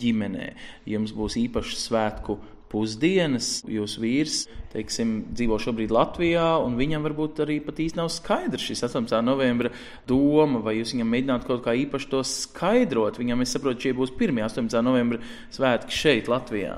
ģimenē? 0.00 0.52
Jums 0.90 1.14
būs 1.16 1.38
īpašs 1.40 1.86
svētku 1.88 2.40
pusdienas. 2.70 3.60
Jūsu 3.68 4.04
vīrs 4.04 4.44
teiksim, 4.70 5.14
dzīvo 5.34 5.58
šobrīd 5.60 5.90
Latvijā, 5.94 6.44
un 6.62 6.76
viņam 6.78 7.02
varbūt 7.08 7.42
arī 7.42 7.58
pat 7.64 7.80
īsti 7.82 7.98
nav 7.98 8.10
skaidrs 8.14 8.68
šis 8.68 8.84
18. 8.86 9.16
novembra 9.26 9.72
doma, 10.06 10.60
vai 10.62 10.76
jūs 10.76 10.94
viņam 10.94 11.10
mēģināt 11.10 11.46
kaut 11.48 11.64
kā 11.64 11.74
īpaši 11.80 12.10
to 12.12 12.20
skaidrot. 12.26 13.18
Viņam, 13.18 13.42
es 13.42 13.54
saprotu, 13.56 13.82
šie 13.86 13.94
būs 13.98 14.12
pirmie 14.18 14.44
18. 14.46 14.78
novembra 14.86 15.18
svētki 15.54 15.96
šeit, 15.96 16.30
Latvijā. 16.30 16.76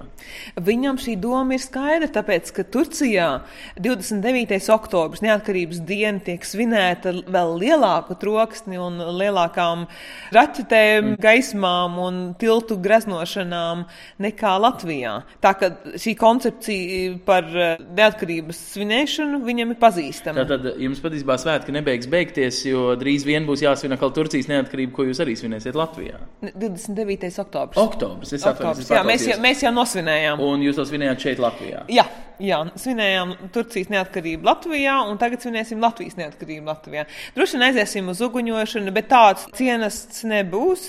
Viņam 0.56 1.00
šī 1.02 1.18
doma 1.20 1.58
ir 1.58 1.64
skaidra, 1.64 2.08
tāpēc, 2.14 2.54
ka 2.56 2.64
Turcijā 2.64 3.28
29. 3.76 4.56
oktobris, 4.72 5.24
neatkarības 5.26 5.84
diena, 5.84 6.22
tiek 6.24 6.48
svinēta 6.48 7.12
vēl 7.28 7.54
lielāku 7.60 8.16
troksni 8.20 8.80
un 8.80 8.96
lielākām 9.20 9.84
raķetēm, 10.32 11.12
gaismām 11.20 12.00
un 12.00 12.24
tiltu 12.40 12.80
greznošanām 12.80 13.84
nekā 14.22 14.56
Latvijā. 14.64 15.18
Tā 15.44 15.52
kā 15.60 15.74
šī 16.00 16.14
koncepcija 16.18 17.16
par 17.26 17.46
eh, 17.50 17.82
neatkarības 17.98 18.60
svinēšanu 18.72 19.40
viņam 19.46 19.74
ir 19.74 19.78
pazīstama. 19.82 20.46
Tad 20.48 20.66
jums 20.82 21.02
patiesībā 21.02 21.36
svētki 21.40 21.74
nebeigs 21.74 22.08
beigties, 22.12 22.62
jo 22.68 22.92
drīz 22.98 23.26
vien 23.28 23.46
būs 23.48 23.64
jāsvin 23.64 23.96
atkal 23.96 24.14
Turcijas 24.16 24.50
neatkarība, 24.50 24.94
ko 24.96 25.06
jūs 25.08 25.22
arī 25.24 25.36
svinēsiet 25.38 25.78
Latvijā. 25.78 26.20
29. 26.52 27.30
oktobris. 27.44 27.82
Oktobris, 27.82 28.34
es 28.38 28.46
oktobris. 28.48 28.90
Jā, 28.92 29.04
mēs 29.06 29.28
jau, 29.28 29.38
mēs 29.42 29.64
jau 29.66 29.74
nosvinējām. 29.76 30.42
Un 30.42 30.66
jūs 30.66 30.78
to 30.78 30.86
svinējāt 30.88 31.28
šeit 31.28 31.42
Latvijā? 31.42 31.86
Jā. 31.92 32.06
Jā, 32.42 32.58
svinējām 32.80 33.36
Turcijas 33.54 33.90
neatkarību 33.92 34.48
Latvijā, 34.48 34.96
un 35.06 35.18
tagad 35.20 35.44
svinēsim 35.44 35.82
Latvijas 35.82 36.16
neatkarību 36.18 36.66
Latvijā. 36.66 37.04
Droši 37.36 37.58
vien 37.58 37.66
aiziesim 37.68 38.08
uz 38.10 38.22
uguņošanu, 38.24 38.94
bet 38.96 39.10
tāds 39.12 39.46
cienasts 39.54 40.24
nebūs. 40.26 40.88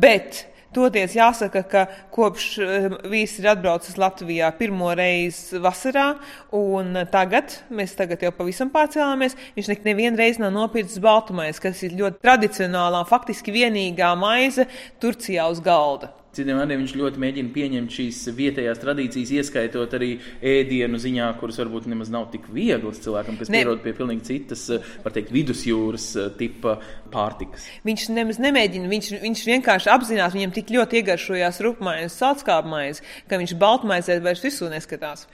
Bet 0.00 0.46
Toties 0.74 1.14
jāsaka, 1.14 1.62
ka 1.70 1.84
kopš 2.14 2.48
eh, 2.62 2.88
vīrs 3.10 3.36
ir 3.38 3.50
atbraucis 3.52 3.98
Latvijā 4.00 4.50
pirmo 4.58 4.90
reizi 4.96 5.60
vasarā, 5.62 6.08
un 6.54 7.04
tagad, 7.12 7.60
mēs 7.70 7.94
tagad 7.98 8.24
jau 8.26 8.32
pavisam 8.34 8.72
pārcēlāmies, 8.74 9.38
viņš 9.54 9.70
nevienu 9.86 10.18
reizi 10.18 10.42
nav 10.42 10.54
nopircis 10.56 11.02
baltumais, 11.04 11.62
kas 11.62 11.84
ir 11.86 11.96
ļoti 12.00 12.22
tradicionālā, 12.24 13.04
faktiski 13.06 13.54
vienīgā 13.54 14.12
maize 14.18 14.66
Turcijā 15.02 15.46
uz 15.52 15.62
galda. 15.64 16.23
Citiem 16.34 16.58
vārdiem 16.58 16.80
viņš 16.82 16.94
ļoti 16.98 17.20
mēģina 17.22 17.52
pieņemt 17.54 17.94
šīs 17.94 18.20
vietējās 18.34 18.80
tradīcijas, 18.82 19.32
ieskaitot 19.38 19.92
arī 19.98 20.10
ēdienu 20.42 20.98
ziņā, 21.00 21.28
kuras 21.38 21.60
varbūt 21.62 21.86
nemaz 21.90 22.10
nav 22.14 22.26
tik 22.32 22.48
vieglas 22.54 22.98
cilvēkam, 23.04 23.38
kas 23.40 23.52
ne. 23.52 23.60
pierod 23.60 23.82
pie 23.84 23.94
pilnīgi 23.96 24.26
citas, 24.28 24.64
var 25.04 25.14
teikt, 25.14 25.30
vidusjūras 25.34 26.08
eh, 26.18 26.32
tipa 26.40 26.78
pārtikas. 27.14 27.68
Viņš 27.86 28.08
nemaz 28.16 28.40
nemēģina, 28.42 28.90
viņš, 28.90 29.12
viņš 29.22 29.44
vienkārši 29.52 29.92
apzinās, 29.94 30.34
viņam 30.34 30.56
tik 30.56 30.74
ļoti 30.74 31.02
iegaršojās 31.02 31.62
rupmaiņas, 31.68 32.18
salskāpmaiņas, 32.24 33.04
ka 33.30 33.38
viņš 33.42 33.54
baltmaizē 33.62 34.18
vairs 34.24 34.42
visu 34.44 34.72
neskatās. 34.72 35.28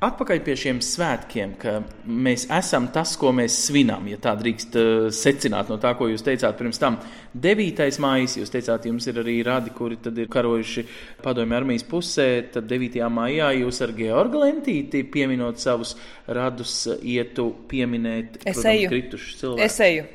Atpakaļ 0.00 0.38
pie 0.40 0.54
šiem 0.56 0.78
svētkiem, 0.80 1.50
ka 1.60 1.74
mēs 2.08 2.46
esam 2.56 2.86
tas, 2.88 3.10
ko 3.20 3.34
mēs 3.36 3.52
svinām, 3.66 4.06
ja 4.08 4.16
tā 4.16 4.32
drīkst 4.40 4.76
uh, 4.80 5.08
secināt 5.12 5.68
no 5.68 5.76
tā, 5.82 5.90
ko 5.98 6.06
jūs 6.08 6.22
teicāt 6.24 6.56
pirms 6.56 6.80
tam. 6.80 6.96
9. 7.36 7.82
maija, 8.00 8.30
jūs 8.40 8.52
teicāt, 8.54 8.86
jums 8.88 9.04
ir 9.12 9.20
arī 9.20 9.34
radi, 9.44 9.74
kuri 9.76 9.98
ir 10.08 10.30
karojuši 10.32 10.86
padomju 11.20 11.56
armijas 11.58 11.84
pusē. 11.90 12.28
Tad 12.54 12.64
9. 12.70 12.96
maijā 13.12 13.50
jūs 13.58 13.82
ar 13.84 13.92
Georgu 13.98 14.40
Lentīti 14.40 15.02
pieminot 15.04 15.60
savus 15.60 15.92
radus, 16.24 16.78
ietu 17.04 17.50
pieminēt 17.68 18.40
protams, 18.40 18.88
kritušus 18.94 19.36
cilvēkus. 19.42 19.66
Es 19.68 19.78
eju. 19.84 20.08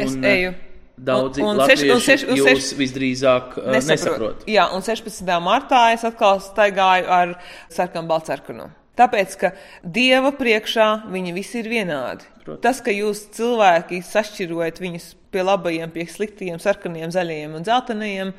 Es 0.00 0.16
un, 0.16 0.26
eju. 0.32 0.56
Daudzi 0.96 1.44
un, 1.44 1.50
un 1.52 1.60
latvieši 1.60 1.92
un 1.92 2.00
seš, 2.00 2.24
un 2.24 2.40
seš, 2.40 2.56
jūs 2.56 2.72
visdrīzāk 2.80 3.60
nesaprot. 3.60 3.92
nesaprot. 3.92 4.48
Jā, 4.48 4.70
un 4.72 4.80
16. 4.80 5.28
martā 5.44 5.84
es 5.92 6.08
atkal 6.08 6.40
staigāju 6.40 7.14
ar 7.20 7.36
sarkanu 7.68 8.08
baltsarkanu. 8.08 8.72
Tāpēc, 8.96 9.36
ka 9.40 9.52
Dieva 9.82 10.32
priekšā 10.36 10.88
viņi 11.12 11.34
visi 11.36 11.60
ir 11.60 11.68
vienādi. 11.72 12.28
Protams. 12.46 12.62
Tas, 12.64 12.80
ka 12.84 12.94
jūs 12.94 13.26
cilvēki 13.36 14.00
sašķirojat 14.06 14.80
viņus 14.80 15.10
pie 15.34 15.42
labajiem, 15.44 15.90
pie 15.92 16.06
sliktajiem, 16.08 16.60
sarkaniem, 16.62 17.10
zaļajiem 17.12 17.56
un 17.58 17.66
dzeltenajiem, 17.66 18.30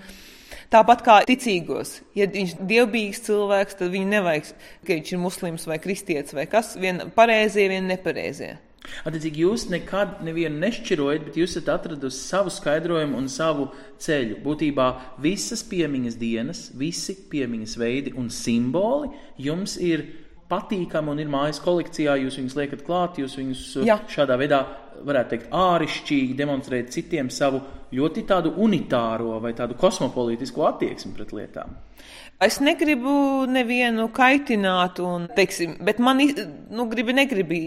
tāpat 0.74 1.04
kā 1.06 1.18
ticīgos. 1.28 2.00
Ja 2.18 2.30
viņš 2.32 2.56
ir 2.56 2.70
dievbijīgs 2.72 3.26
cilvēks, 3.28 3.78
tad 3.82 3.92
viņu 3.94 4.10
nevajag, 4.16 4.54
ka 4.88 4.96
viņš 4.96 5.12
ir 5.14 5.22
muslims 5.22 5.68
vai 5.70 5.78
kristietis 5.84 6.38
vai 6.38 6.48
kas, 6.50 6.74
viena 6.80 7.10
pareizie, 7.14 7.68
viena 7.70 7.94
nepareizie. 7.94 8.56
Attiecīgi, 9.04 9.44
jūs 9.44 9.66
nekad 9.72 10.22
nevienu 10.24 10.62
nešķirojat, 10.62 11.26
bet 11.28 11.40
jūs 11.40 11.58
esat 11.58 11.74
atradusi 11.74 12.22
savu 12.24 12.52
skaidrojumu 12.54 13.18
un 13.20 13.28
savu 13.32 13.68
ceļu. 14.04 14.38
Būtībā 14.46 14.88
visas 15.24 15.66
piemiņas 15.68 16.16
dienas, 16.22 16.62
visi 16.78 17.18
piemiņas 17.32 17.76
veidi 17.82 18.16
un 18.18 18.32
simboli 18.32 19.12
jums 19.44 19.76
ir 19.84 20.06
patīkami 20.52 21.14
un 21.14 21.22
ir 21.24 21.32
mājas 21.32 21.62
kolekcijā, 21.64 22.18
jūs 22.24 22.40
viņus 22.40 22.58
liekat 22.60 22.84
klāt, 22.88 23.20
jūs 23.22 23.38
viņus 23.40 23.64
uh, 23.82 23.88
Jā. 23.88 24.00
šādā 24.12 24.38
veidā, 24.40 24.62
varētu 25.08 25.34
teikt, 25.34 25.50
ārišķīgi 25.54 26.38
demonstrēt 26.38 26.94
citiem 26.96 27.32
savu 27.34 27.62
ļoti 27.94 28.24
tādu 28.28 28.54
unitāro 28.64 29.38
vai 29.44 29.54
tādu 29.58 29.78
kosmopolītisku 29.80 30.66
attieksmi 30.68 31.14
pret 31.16 31.36
lietām. 31.36 31.78
Es 32.38 32.60
negribu 32.62 33.48
nevienu 33.50 34.04
kaitināt, 34.14 35.00
un, 35.02 35.24
teiksim, 35.34 35.72
bet 35.82 35.98
man 35.98 36.20
nu, 36.22 36.84
gribi, 36.92 37.16
negribi 37.18 37.58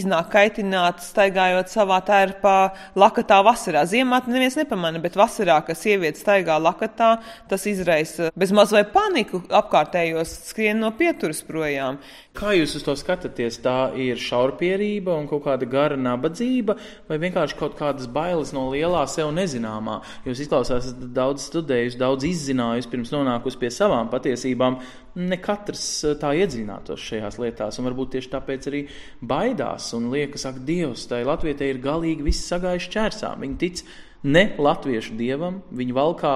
iznākt 0.00 0.32
kaitināt, 0.32 0.98
staigājot 1.06 1.70
savā 1.70 2.00
tērpā 2.08 2.54
lakatā 2.98 3.38
vasarā. 3.46 3.84
Ziemā 3.86 4.18
neviens 4.26 4.58
nepamanā, 4.58 4.98
bet 5.04 5.14
vasarā, 5.14 5.60
kad 5.68 5.78
sieviete 5.78 6.18
staigā 6.18 6.58
lakatā, 6.58 7.12
tas 7.46 7.68
izraisa 7.70 8.32
bezmaz 8.34 8.74
vai 8.74 8.82
paniku 8.90 9.44
apkārtējos 9.46 10.34
skrien 10.48 10.82
no 10.82 10.90
pieturas 10.98 11.44
projām. 11.46 12.02
Kā 12.36 12.52
jūs 12.52 12.74
uz 12.76 12.82
to 12.84 12.92
skatāties? 12.98 13.56
Tā 13.64 13.94
ir 13.96 14.18
šaurpierība 14.20 15.14
un 15.16 15.24
kaut 15.30 15.46
kāda 15.46 15.64
gara 15.70 15.96
nabadzība, 15.96 16.74
vai 17.08 17.16
vienkārši 17.22 17.56
kaut 17.56 17.78
kādas 17.78 18.10
bailes 18.12 18.52
no 18.52 18.66
lielā 18.74 19.06
sev 19.08 19.30
nezināmā? 19.32 20.02
Jūs 20.26 20.42
izklausās 20.44 20.90
daudz 21.16 21.46
studējusi, 21.48 21.96
daudz 22.00 22.26
izzinājusi 22.28 22.92
pirms 22.92 23.14
nonākusi 23.14 23.60
pie 23.62 23.72
savām 23.72 24.10
patiesībām. 24.12 24.76
Ne 25.16 25.38
katrs 25.40 25.86
eh, 26.04 26.16
tā 26.20 26.34
iedziļinātos 26.36 27.00
šajās 27.08 27.40
lietās, 27.40 27.80
un 27.80 27.88
varbūt 27.88 28.12
tieši 28.18 28.32
tāpēc 28.34 28.68
arī 28.68 28.82
baidās 29.24 29.88
un 29.96 30.10
liekas, 30.12 30.44
ak, 30.50 30.60
Dievs, 30.68 31.06
tai 31.08 31.22
Latvijai 31.24 31.70
ir 31.72 31.80
galīgi 31.80 32.26
viss 32.26 32.50
sagājuši 32.52 32.92
čērsām. 32.98 33.46
Viņi 33.46 33.58
tic 33.64 33.86
ne 34.24 34.44
latviešu 34.58 35.16
dievam, 35.18 35.60
viņi 35.74 35.96
valkā 35.96 36.34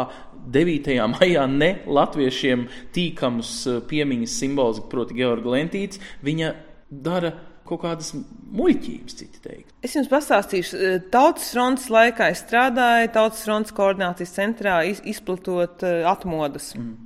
9. 0.52 0.90
maijā 1.16 1.44
ne 1.50 1.70
latviešiem 1.86 2.66
tīkamus 2.94 3.54
eh, 3.66 3.78
piemiņas 3.90 4.40
simbolus, 4.42 4.82
proti, 4.90 5.16
Georga 5.20 5.56
Lentīts, 5.56 6.02
viņa 6.26 6.52
dara 6.90 7.34
kaut 7.70 7.84
kādas 7.84 8.10
muļķības, 8.50 9.14
citi 9.14 9.42
teikt. 9.44 9.72
Es 9.86 9.94
jums 9.94 10.10
pastāstīšu, 10.10 10.78
eh, 10.80 10.98
Tautas 11.12 11.52
fronts 11.54 11.88
laikā 11.92 12.30
es 12.34 12.42
strādāju 12.44 13.12
Tautas 13.14 13.44
fronts 13.46 13.74
koordinācijas 13.76 14.34
centrā, 14.34 14.80
izplatot 14.88 15.84
uh, 15.86 16.02
atmodas. 16.10 16.72
Mm. 16.78 16.96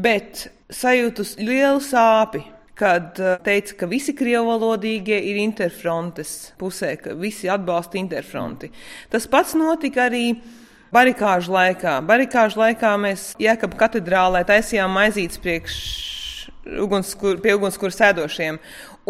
Bet 0.00 0.48
sajūtu 0.70 1.24
lielu 1.40 1.80
sāpi 1.82 2.44
kad 2.80 3.20
teica, 3.44 3.76
ka 3.82 3.88
visi 3.90 4.14
krievalodīgie 4.16 5.18
ir 5.30 5.40
interfrontes 5.42 6.54
pusē, 6.60 6.94
ka 7.00 7.14
visi 7.18 7.50
atbalsta 7.52 8.00
interfronti. 8.00 8.70
Tas 9.12 9.28
pats 9.30 9.52
notika 9.58 10.06
arī 10.08 10.38
barikāžu 10.94 11.52
laikā. 11.54 11.98
Barikāžu 12.06 12.62
laikā 12.62 12.94
mēs 13.00 13.32
Jēkab 13.40 13.76
katedrālē 13.80 14.42
taisījām 14.48 14.96
maizītes 14.96 15.40
priekš 15.42 15.76
ugunskur, 16.84 17.40
pie 17.42 17.54
ugunskura 17.58 17.94
sēdošiem. 17.94 18.58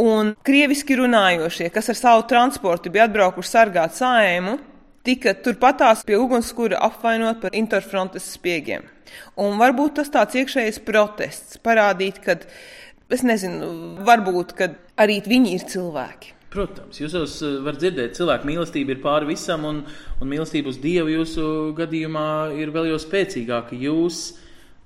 Un 0.01 0.35
krieviski 0.47 0.97
runājošie, 1.01 1.71
kas 1.75 1.91
ar 1.93 1.99
savu 1.99 2.27
transportu 2.31 2.93
bija 2.93 3.09
atbraukuši 3.09 3.53
sargāt 3.53 3.97
sājumu, 3.99 4.59
tika 5.07 5.35
turpatās 5.45 6.05
pie 6.07 6.19
ugunskura 6.21 6.81
apvainot 6.91 7.41
par 7.43 7.57
interfrontes 7.57 8.29
spiegiem. 8.37 8.85
Un 9.41 9.59
varbūt 9.59 9.99
tas 9.99 10.13
tāds 10.13 10.37
iekšējs 10.39 10.83
protests 10.87 11.59
parādīt, 11.65 12.21
ka, 12.23 12.37
es 13.15 13.25
nezinu, 13.27 13.71
varbūt, 14.07 14.55
arī 15.01 15.21
viņi 15.27 15.57
ir 15.57 15.67
cilvēki. 15.71 16.37
Protams, 16.51 16.99
jūs 16.99 17.37
varat 17.63 17.79
dzirdēt, 17.79 18.17
cilvēka 18.19 18.49
mīlestība 18.49 18.97
ir 18.97 19.03
pāri 19.05 19.29
visam, 19.29 19.67
un, 19.69 19.85
un 20.19 20.31
mīlestība 20.31 20.73
uz 20.73 20.81
Dievu 20.83 21.13
jūsu 21.13 21.45
gadījumā 21.79 22.25
ir 22.59 22.73
vēl 22.75 22.89
jau 22.91 22.99
spēcīgāka. 22.99 23.79
Jūs 23.79 24.19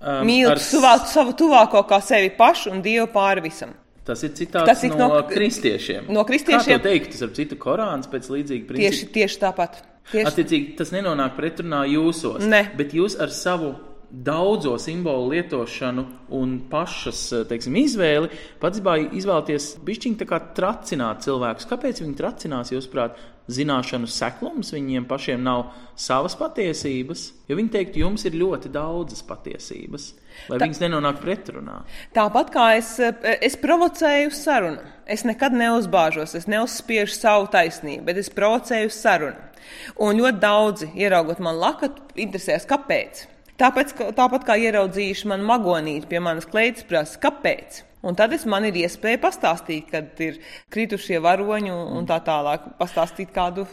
um, 0.02 0.26
mīlat 0.28 0.60
ar... 0.60 1.06
savu 1.08 1.32
tuvāko 1.38 1.80
kā 1.88 2.02
sevi 2.04 2.28
pašu 2.36 2.74
un 2.74 2.84
Dievu 2.84 3.08
pāri 3.14 3.46
visam. 3.46 3.72
Tas 4.04 4.20
ir 4.26 4.34
citāts 4.36 4.68
Tas 4.68 4.84
ir 4.84 4.92
no, 4.92 5.08
no 5.08 5.22
kristiešiem. 5.24 6.10
No 6.12 6.26
kristiešiem. 6.28 6.76
Kā 6.76 6.84
teikt, 6.84 7.14
tas 7.14 7.24
ar 7.24 7.32
citu 7.38 7.56
Korāns 7.56 8.10
pēc 8.12 8.28
līdzīga 8.28 8.68
principa? 8.68 8.90
Tieši, 8.90 9.08
tieši 9.14 9.40
tāpat. 9.40 9.80
Tieši... 10.10 10.26
Attiecīgi, 10.28 10.74
tas 10.76 10.92
nenonāk 10.92 11.32
pretrunā 11.38 11.86
jūsos. 11.88 12.44
Ne. 12.44 12.66
Bet 12.76 12.92
jūs 12.92 13.16
ar 13.16 13.32
savu 13.32 13.72
daudzo 14.22 14.76
simbolu 14.78 15.28
lietošanu 15.32 16.04
un 16.36 16.56
pašas 16.70 17.20
teiksim, 17.50 17.76
izvēli, 17.80 18.30
pats 18.62 18.80
izvēlēties 18.80 19.70
bišķiņi 19.84 20.20
tā 20.20 20.28
kā 20.30 20.40
tracināt 20.56 21.24
cilvēkus. 21.26 21.66
Kāpēc 21.70 22.02
viņi 22.04 22.18
tracinās, 22.18 22.70
jūsuprāt, 22.74 23.18
zināšanu 23.50 24.08
seklums, 24.08 24.70
viņiem 24.72 25.04
pašiem 25.08 25.42
nav 25.44 25.66
savas 26.00 26.36
patiesības? 26.40 27.26
Jo 27.48 27.58
viņi 27.58 27.72
teikt, 27.74 27.98
jums 28.00 28.24
ir 28.24 28.38
ļoti 28.40 28.70
daudzas 28.72 29.20
patiesības, 29.26 30.06
lai 30.48 30.60
Tā, 30.60 30.64
viņas 30.64 30.80
nenonāk 30.84 31.20
pretrunā. 31.20 31.82
Tāpat 32.16 32.54
kā 32.54 32.70
es, 32.78 32.94
es 33.34 33.58
provocēju 33.60 34.32
sarunu, 34.34 34.80
es 35.04 35.26
nekad 35.28 35.56
neuzbāžos, 35.58 36.36
es 36.38 36.48
neuzspiežu 36.48 37.18
savu 37.18 37.50
taisnību, 37.52 38.06
bet 38.08 38.22
es 38.22 38.32
provocēju 38.32 38.94
sarunu. 38.94 39.52
Un 40.00 40.16
ļoti 40.20 40.40
daudzi, 40.40 40.90
ieraugot 41.00 41.40
man 41.44 41.60
lakatu, 41.60 42.04
interesēs, 42.20 42.68
kāpēc. 42.68 43.26
Tāpēc, 43.60 43.92
tāpat 44.18 44.46
kā 44.48 44.56
ieraudzījuši 44.58 45.28
man 45.30 45.44
magonīti 45.46 46.08
pie 46.10 46.22
manas 46.22 46.48
kleitas, 46.50 46.86
prasa, 46.88 47.20
kāpēc. 47.22 47.84
Un 48.04 48.16
tad 48.18 48.34
es 48.36 48.42
man 48.50 48.66
ir 48.68 48.76
iespēja 48.82 49.20
pastāstīt, 49.22 49.86
kad 49.92 50.18
ir 50.20 50.40
kritušie 50.74 51.20
varoņi 51.24 51.72
un 51.72 52.08
tā 52.08 52.18
tālāk, 52.26 52.74
pastāstīt 52.80 53.30
kādu 53.32 53.64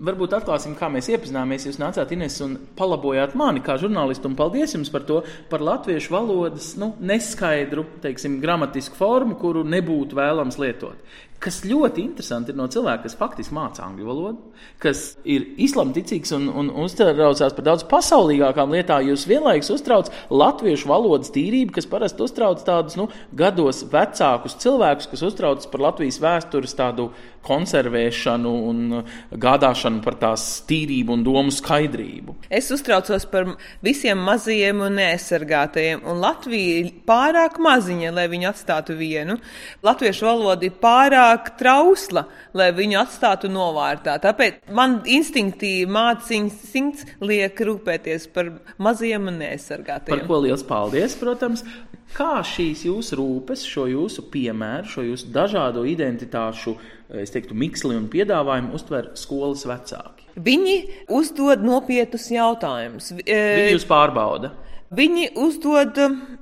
Varbūt 0.00 0.32
atklāsim, 0.32 0.72
kā 0.78 0.88
mēs 0.88 1.10
iepazināmies. 1.12 1.66
Jūs 1.68 1.76
nācāt 1.76 2.14
Ines 2.16 2.38
un 2.40 2.54
palabojāt 2.78 3.34
mani 3.36 3.60
kā 3.60 3.74
žurnālistu, 3.76 4.30
un 4.30 4.36
paldies 4.38 4.72
jums 4.72 4.88
par 4.88 5.02
to, 5.04 5.18
par 5.50 5.60
latviešu 5.60 6.14
valodas 6.14 6.70
nu, 6.80 6.94
neskaidru, 7.04 7.84
teiksim, 8.00 8.38
gramatisku 8.40 8.96
formu, 8.96 9.36
kuru 9.36 9.60
nebūtu 9.68 10.16
vēlams 10.16 10.56
lietot. 10.62 11.12
Kas 11.40 11.62
ļoti 11.64 12.02
interesanti 12.04 12.52
ir 12.52 12.58
no 12.58 12.66
cilvēka, 12.68 13.06
kas 13.06 13.16
faktiski 13.16 13.54
māca 13.56 13.86
angļu 13.86 14.04
valodu, 14.04 14.50
kas 14.82 15.14
ir 15.24 15.46
islamticīgs 15.64 16.34
un, 16.36 16.50
un 16.52 16.68
uztraucās 16.82 17.54
par 17.56 17.64
daudz 17.64 17.86
pasaulīgākām 17.88 18.74
lietām. 18.76 19.06
Jūs 19.08 19.24
vienlaikus 19.30 19.72
uztrauc 19.72 20.10
latviešu 20.28 20.90
valodas 20.90 21.32
tīrību, 21.32 21.72
kas 21.78 21.88
parasti 21.88 22.26
uztrauc 22.26 22.60
tādus 22.66 22.98
nu, 23.00 23.08
gados 23.32 23.86
vecākus 23.88 24.58
cilvēkus, 24.60 25.08
kas 25.08 25.24
uztraucas 25.30 25.70
par 25.72 25.86
Latvijas 25.88 26.20
vēstures 26.20 26.76
tādu 26.76 27.08
konservēšanu 27.46 28.50
un 28.68 28.80
gādāšanu 29.32 30.02
par 30.04 30.18
tās 30.20 30.44
tīrību 30.68 31.16
un 31.16 31.24
domu 31.24 31.54
skaidrību. 31.54 32.36
Es 32.52 32.68
uztraucos 32.74 33.24
par 33.32 33.54
visiem 33.84 34.20
mazajiem 34.26 34.82
un 34.84 34.98
neaizsargātajiem, 35.00 36.04
un 36.04 36.20
Latvija 36.20 36.82
ir 36.82 36.92
pārāk 37.08 37.56
maziņa, 37.62 38.12
lai 38.16 38.26
viņu 38.32 38.50
atstātu 38.50 38.96
vienu. 38.98 39.38
Latviešu 39.86 40.28
valoda 40.28 40.68
ir 40.68 40.76
pārāk 40.82 41.29
pārāk 41.30 41.56
trausla, 41.58 42.26
lai 42.54 42.70
viņu 42.74 42.98
atstātu 43.00 43.50
novārtā. 43.50 44.18
Tāpēc 44.20 44.70
man 44.72 45.00
instinktīvi 45.06 45.88
mācīts 45.90 47.06
liek 47.20 47.54
rūpēties 47.58 48.28
par 48.34 48.50
maziem 48.78 49.28
un 49.28 49.38
neaizsargātiem. 49.38 50.18
Par 50.18 50.26
ko 50.26 50.40
liels 50.42 50.64
paldies, 50.66 51.16
protams. 51.16 51.64
Kā 52.10 52.42
šīs 52.42 52.82
jūsu 52.88 53.20
rūpes, 53.20 53.62
šo 53.70 53.84
jūsu 53.86 54.24
piemēru, 54.32 54.88
šo 54.90 55.04
jūsu 55.06 55.28
dažādo 55.30 55.84
identitāšu, 55.86 56.74
es 57.22 57.30
teiktu, 57.30 57.54
miksli 57.54 57.94
un 57.94 58.08
piedāvājumu 58.10 58.74
uztver 58.74 59.12
skolas 59.14 59.62
vecāki? 59.62 60.26
Viņi 60.34 61.06
uzdod 61.14 61.62
nopietnus 61.62 62.26
jautājumus. 62.34 63.12
Viņi 63.14 63.76
jūs 63.76 63.86
pārbauda. 63.86 64.50
Viņi 64.90 65.28
uzdod 65.38 65.94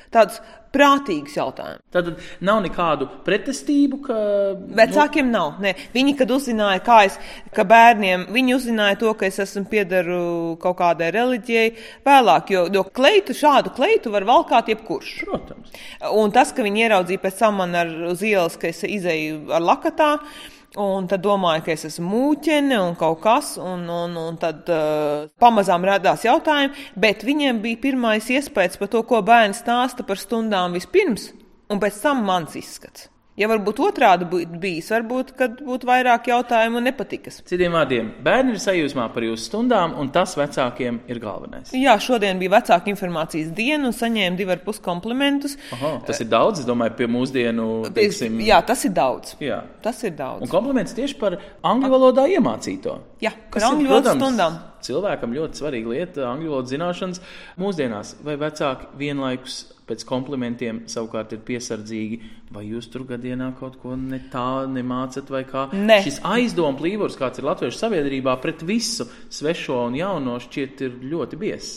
tādus 0.09 0.38
prātīgs 0.74 1.37
jautājums. 1.38 1.83
Tad 1.94 2.11
nav 2.44 2.61
nekādu 2.64 3.09
pretestību. 3.26 4.00
Ka... 4.04 4.18
Vecākiem 4.78 5.31
nav. 5.33 5.61
Ne. 5.64 5.74
Viņi, 5.94 6.14
kad 6.18 6.33
uzzināja, 6.35 6.83
kā 6.85 6.98
es, 7.09 7.18
ka 7.54 7.64
bērniem, 7.68 8.28
viņi 8.35 8.57
uzzināja 8.57 8.98
to, 9.02 9.14
ka 9.18 9.28
es 9.28 9.40
esmu 9.44 9.64
piedaru 9.70 10.20
kaut 10.62 10.78
kādai 10.81 11.11
reliģijai 11.14 11.68
vēlāk, 12.07 12.52
jo, 12.54 12.66
jo 12.74 12.85
kleitu, 12.98 13.37
šādu 13.37 13.72
kleitu 13.76 14.12
var 14.14 14.28
valkāt 14.28 14.70
jebkurš. 14.74 15.14
Protams. 15.28 15.81
Un 16.12 16.35
tas, 16.35 16.52
ka 16.54 16.66
viņi 16.66 16.87
ieraudzīja 16.87 17.24
pēc 17.24 17.42
tam 17.42 17.61
man 17.62 17.74
ar, 17.78 17.90
uz 18.12 18.22
ielas, 18.26 18.59
ka 18.61 18.70
es 18.70 18.85
izēju 18.87 19.48
ar 19.54 19.64
lakatā, 19.64 20.12
Un 20.76 21.07
tad 21.09 21.22
domāju, 21.24 21.62
ka 21.64 21.72
es 21.72 21.87
esmu 21.88 22.11
mūķene 22.12 22.76
un 22.83 22.96
kaut 23.00 23.22
kas, 23.24 23.54
un, 23.57 23.87
un, 23.88 24.16
un 24.20 24.37
tad 24.37 24.68
uh, 24.68 25.24
pamazām 25.40 25.87
radās 25.88 26.26
jautājumi, 26.26 26.74
bet 26.92 27.24
viņiem 27.24 27.62
bija 27.64 27.81
pirmais 27.87 28.28
iespējas 28.28 28.76
par 28.76 28.90
to, 28.92 29.00
ko 29.09 29.22
bērns 29.24 29.62
stāsta 29.64 30.04
par 30.04 30.20
stundām 30.20 30.76
vispirms, 30.76 31.31
un 31.72 31.81
pēc 31.81 32.02
tam 32.04 32.20
mans 32.28 32.59
izskats. 32.61 33.09
Ja 33.38 33.46
varbūt 33.46 33.79
otrādi 33.87 34.27
būtu 34.27 34.59
bijis, 34.59 34.88
varbūt 34.90 35.29
būtu 35.62 35.87
vairāk 35.87 36.27
jautājumu 36.33 36.81
un 36.81 36.88
nepatikas. 36.88 37.38
Citiem 37.46 37.77
vārdiem, 37.77 38.09
bērni 38.24 38.57
ir 38.57 38.62
sajūsmā 38.62 39.05
par 39.14 39.27
jūsu 39.27 39.46
stundām, 39.46 39.94
un 40.01 40.11
tas 40.14 40.35
vecākiem 40.38 40.98
ir 41.07 41.20
galvenais. 41.22 41.70
Jā, 41.77 41.94
šodien 42.03 42.40
bija 42.42 42.57
vecāka 42.57 42.90
informācijas 42.90 43.53
diena 43.55 43.92
un 43.92 43.94
saņēma 43.94 44.40
divu 44.40 44.57
ar 44.57 44.62
pus 44.64 44.83
komplimentus. 44.83 45.55
Aha, 45.77 45.94
tas 46.09 46.18
ir 46.24 46.31
daudz, 46.33 46.64
es 46.64 46.68
domāju, 46.68 46.96
pie 46.98 47.11
mūsdienu. 47.14 47.68
Teiksim... 47.94 48.40
Jā, 48.42 48.59
tas 48.66 48.83
ir 48.88 48.96
daudz. 48.96 49.37
Jā. 49.42 49.62
Tas 49.87 50.03
ir 50.03 50.16
daudz. 50.18 50.42
Un 50.42 50.51
kompliments 50.51 50.98
tieši 50.98 51.18
par 51.22 51.38
angļu 51.62 51.92
valodā 51.94 52.27
iemācīto. 52.35 52.98
Jā, 53.22 53.37
par 53.55 53.70
angļu 53.70 53.94
valodas 53.94 54.18
stundām. 54.18 54.59
Cilvēkam 54.87 55.35
ļoti 55.37 55.61
svarīga 55.61 55.95
lieta- 55.95 56.27
angļu 56.33 56.53
valodas 56.53 56.73
zināšanas. 56.75 57.21
Mūsdienās 57.59 58.14
vai 58.25 58.37
vecāki 58.37 58.87
vienlaikus 58.99 59.64
pēc 59.88 60.05
komplimentiem 60.09 60.83
savukārt 60.91 61.33
ir 61.33 61.41
piesardzīgi, 61.47 62.21
vai 62.53 62.64
jūs 62.69 62.91
tur 62.93 63.07
gadienā 63.09 63.51
kaut 63.59 63.79
ko 63.83 63.97
ne 63.97 64.21
tā 64.33 64.67
nemācat, 64.69 65.31
vai 65.33 65.45
kā. 65.49 65.69
Ne. 65.73 66.01
Šis 66.05 66.21
aizdomu 66.29 66.79
plīvurs, 66.83 67.17
kāds 67.21 67.41
ir 67.41 67.49
latviešu 67.49 67.81
sabiedrībā 67.81 68.37
pret 68.43 68.64
visu 68.69 69.09
svešo 69.31 69.87
un 69.87 69.99
jauno, 69.99 70.38
šķiet 70.45 70.85
ir 70.87 70.97
ļoti 71.12 71.41
biezs. 71.41 71.75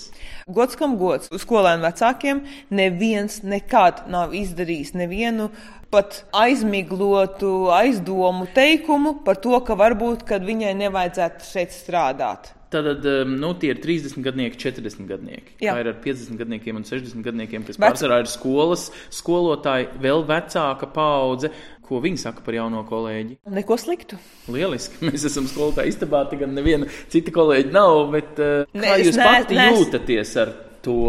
Gods 0.51 0.75
kam 0.79 0.97
gods. 0.99 1.31
Skolēnu 1.41 1.85
vecākiem 1.85 2.41
neviens 2.75 3.41
nekad 3.47 4.07
nav 4.11 4.35
izdarījis 4.35 4.95
nevienu 4.99 5.51
pat 5.91 6.23
aizmiglotu 6.35 7.69
aizdomu 7.75 8.47
teikumu 8.55 9.17
par 9.25 9.39
to, 9.43 9.57
ka 9.67 9.75
varbūt 9.79 10.25
viņai 10.31 10.73
nevajadzētu 10.85 11.47
šeit 11.47 11.75
strādāt. 11.75 12.55
Tad 12.71 13.03
nu, 13.27 13.51
tie 13.59 13.73
ir 13.73 13.81
30 13.83 14.23
gadnieki, 14.23 14.55
40 14.61 15.09
gadnieki. 15.09 15.57
Jā. 15.59 15.73
Kā 15.75 15.83
ir 15.83 15.89
ar 15.91 15.97
50 16.03 16.39
gadniekiem 16.39 16.79
un 16.79 16.85
60 16.87 17.25
gadniekiem, 17.25 17.65
kas 17.67 17.79
pārsvarā 17.81 18.21
ir 18.23 18.31
skolas 18.31 18.87
skolotāji, 19.11 19.89
vēl 19.99 20.23
vecāka 20.29 20.87
paudze. 20.95 21.51
Ko 21.91 21.99
viņi 21.99 22.21
saka 22.21 22.45
par 22.45 22.55
jauno 22.55 22.85
kolēģi? 22.87 23.41
Neko 23.51 23.75
sliktu. 23.75 24.15
Lieliski. 24.55 25.01
Mēs 25.09 25.27
esam 25.27 25.49
skolotāji 25.51 25.91
istabā, 25.91 26.23
gan 26.39 26.55
neviena 26.55 26.87
cita 27.11 27.35
kolēģa 27.35 27.75
nav. 27.75 28.05
Bet, 28.15 28.39
kā 28.39 28.79
ne, 28.79 28.95
jūs 29.03 29.19
ne, 29.19 29.27
pati 29.27 29.59
ne, 29.59 29.67
jūtaties 29.75 30.33
ar 30.39 30.55
to? 30.85 31.03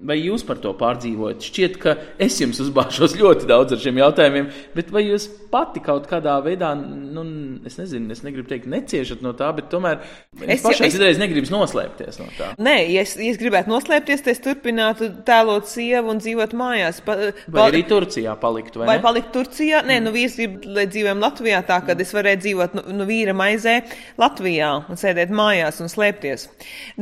Vai 0.00 0.16
jūs 0.16 0.44
par 0.48 0.56
to 0.62 0.72
pārdzīvojat? 0.80 1.44
Šķiet, 1.44 1.74
ka 1.82 1.92
es 2.20 2.38
jums 2.40 2.60
uzbāžos 2.62 3.16
ļoti 3.20 3.48
daudz 3.50 3.74
ar 3.76 3.80
šiem 3.82 3.98
jautājumiem, 4.00 4.46
bet 4.72 4.88
vai 4.94 5.02
jūs 5.04 5.26
pati 5.52 5.82
kaut 5.84 6.06
kādā 6.08 6.38
veidā, 6.44 6.70
nu, 6.78 7.24
es 7.68 7.76
nezinu, 7.76 8.08
es 8.14 8.22
negribu 8.24 8.48
teikt, 8.48 8.68
neciešat 8.70 9.20
no 9.24 9.34
tā, 9.36 9.50
bet 9.56 9.68
tomēr 9.72 10.00
es 10.46 10.62
pašai 10.64 10.88
es... 10.88 10.96
reiz 11.02 11.20
negribu 11.20 11.50
noslēpties 11.52 12.20
no 12.20 12.28
tā. 12.36 12.52
Nē, 12.62 12.76
ja 12.94 13.04
es, 13.04 13.16
ja 13.18 13.28
es 13.28 13.40
gribētu 13.40 13.72
noslēpties, 13.72 14.24
tad 14.24 14.32
es 14.32 14.42
turpinātu 14.44 15.10
tēlot 15.26 15.68
sievu 15.68 16.14
un 16.14 16.22
dzīvot 16.22 16.54
mājās. 16.56 17.02
Pa, 17.04 17.16
pa, 17.18 17.54
vai 17.58 17.66
arī 17.72 17.82
Turcijā 17.90 18.36
paliktu? 18.40 18.80
Vai, 18.82 18.88
vai 18.92 18.96
palikt 19.04 19.32
Turcijā? 19.36 19.82
Nē, 19.84 19.98
mm. 19.98 20.06
nu 20.06 20.14
vīrs 20.16 20.38
grib, 20.40 20.56
lai 20.78 20.86
dzīvojam 20.90 21.20
Latvijā 21.24 21.60
tā, 21.66 21.80
ka 21.84 21.92
mm. 21.96 22.04
es 22.06 22.14
varētu 22.16 22.44
dzīvot 22.46 22.78
nu, 22.78 22.86
nu 23.00 23.08
vīra 23.10 23.36
maizē 23.36 23.76
Latvijā 24.20 24.72
un 24.88 25.00
sēdēt 25.00 25.34
mājās 25.34 25.82
un 25.84 25.92
slēpties. 25.92 26.46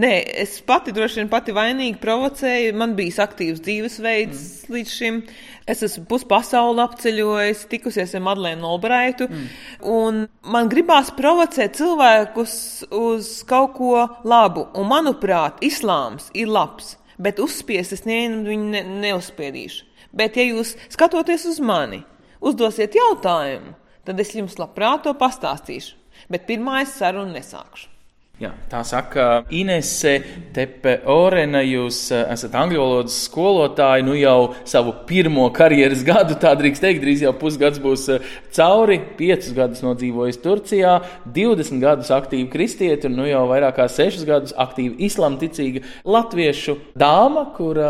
Nē, 0.00 0.12
es 0.46 0.58
pati 0.66 0.94
droši 0.96 1.22
vien 1.22 1.32
pati 1.32 1.54
vainīgi 1.56 2.00
provocēju. 2.02 2.76
Man 2.78 2.87
man 2.88 2.96
bijis 2.98 3.18
aktīvs 3.22 3.60
dzīvesveids 3.64 4.40
mm. 4.40 4.74
līdz 4.74 4.92
šim. 4.92 5.20
Es 5.68 5.82
esmu 5.84 6.06
puspasauli 6.08 6.80
apceļojis, 6.84 7.66
tikusies 7.68 8.14
ar 8.16 8.24
Madlēnu 8.24 8.68
Albraitu. 8.68 9.28
Mm. 9.28 10.22
Man 10.48 10.70
gribās 10.72 11.12
provocēt 11.16 11.76
cilvēkus 11.78 12.54
uz 12.96 13.32
kaut 13.48 13.74
ko 13.76 14.06
labu. 14.28 14.68
Un, 14.74 14.88
manuprāt, 14.88 15.60
islāms 15.64 16.30
ir 16.34 16.48
labs, 16.52 16.96
bet 17.20 17.42
uzspiest 17.42 17.98
es 17.98 18.06
nevienu 18.08 18.46
viņu 18.48 18.72
ne, 18.72 18.82
neuzspiedīšu. 19.04 19.84
Bet, 20.16 20.38
ja 20.40 20.46
jūs 20.48 20.72
skatoties 20.88 21.44
uz 21.50 21.60
mani, 21.60 22.00
uzdosiet 22.40 22.96
jautājumu, 22.96 23.74
tad 24.08 24.20
es 24.22 24.32
jums 24.32 24.56
labprāt 24.56 25.04
to 25.04 25.12
pastāstīšu. 25.18 25.98
Bet 26.32 26.48
pirmā 26.48 26.80
es 26.82 26.96
sarunu 26.96 27.36
nesākšu. 27.36 27.97
Jā, 28.38 28.52
tā 28.70 28.84
saka 28.86 29.22
Inese 29.50 30.12
Tepe 30.54 30.92
Orena. 31.10 31.58
Jūs 31.58 31.96
eh, 32.14 32.20
esat 32.30 32.52
angļu 32.54 32.78
valodas 32.78 33.16
skolotāji, 33.24 34.04
nu 34.06 34.12
jau 34.14 34.52
savu 34.62 34.92
pirmo 35.08 35.48
karjeras 35.50 36.04
gadu, 36.06 36.36
tā 36.38 36.52
drīkst 36.54 36.84
teikt, 36.84 37.02
drīz 37.02 37.24
jau 37.24 37.32
pusgads 37.34 37.80
būs 37.82 38.04
eh, 38.14 38.28
cauri. 38.54 39.00
Piecus 39.18 39.50
gadus 39.56 39.82
nodzīvojis 39.82 40.38
Turcijā, 40.44 40.92
20 41.34 41.82
gadus 41.82 42.12
aktīvi 42.14 42.46
kristieti 42.52 43.08
un 43.10 43.16
nu 43.18 43.26
jau 43.26 43.40
vairāk 43.50 43.74
kā 43.80 43.88
6 43.90 44.22
gadus 44.28 44.54
aktīvi 44.54 45.02
islamticīga 45.08 45.82
latviešu 46.06 46.76
dāma, 46.94 47.48
kur 47.56 47.82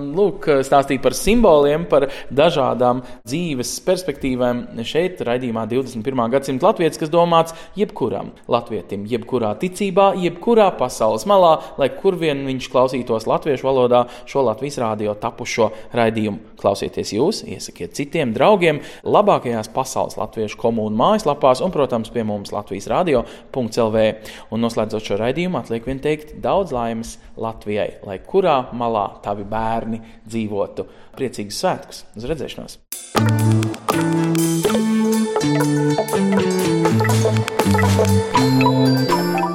lūk, 0.00 0.48
stāstīja 0.64 1.04
par 1.04 1.18
simboliem, 1.18 1.84
par 1.92 2.08
dažādām 2.32 3.04
dzīves 3.28 3.74
perspektīvām. 3.84 4.64
Šeit 4.80 5.20
raidījumā 5.28 5.66
21. 5.68 6.24
gadsimta 6.32 6.70
latvietis, 6.70 7.04
kas 7.04 7.12
domāts 7.12 7.52
jebkuram 7.76 8.32
latvietim, 8.48 9.04
jebkurā 9.10 9.52
ticībā 9.60 9.89
ticībā, 9.90 10.14
jebkurā 10.20 10.70
pasaules 10.78 11.26
malā, 11.26 11.60
lai 11.78 11.90
kur 11.90 12.16
vien 12.16 12.46
viņš 12.46 12.68
klausītos 12.70 13.26
latviešu 13.26 13.66
valodā, 13.66 14.06
šo 14.26 14.42
Latvijas 14.46 14.78
rādio 14.78 15.14
tapušo 15.14 15.70
raidījumu. 15.92 16.38
Klausieties 16.60 17.12
jūs, 17.12 17.44
iesakiet 17.44 17.94
citiem 17.94 18.32
draugiem, 18.32 18.80
labākajās 19.04 19.70
pasaules 19.72 20.16
latviešu 20.16 20.58
komūnu 20.60 20.96
mājaslapās 20.96 21.60
un, 21.60 21.70
protams, 21.72 22.10
pie 22.10 22.24
mums 22.24 22.52
Latvijas 22.52 22.86
radio.clv. 22.90 24.06
Un 24.50 24.60
noslēdzot 24.60 25.02
šo 25.04 25.18
raidījumu, 25.20 25.58
atliek 25.60 25.86
vien 25.86 26.00
teikt 26.00 26.36
daudz 26.40 26.72
laimes 26.72 27.18
Latvijai, 27.36 28.00
lai 28.06 28.20
kurā 28.20 28.70
malā 28.72 29.08
tavi 29.24 29.44
bērni 29.48 30.02
dzīvotu. 30.28 30.86
Priecīgus 31.16 31.60
svētkus! 31.64 32.04
Uz 32.16 32.28
redzēšanos! 32.30 32.78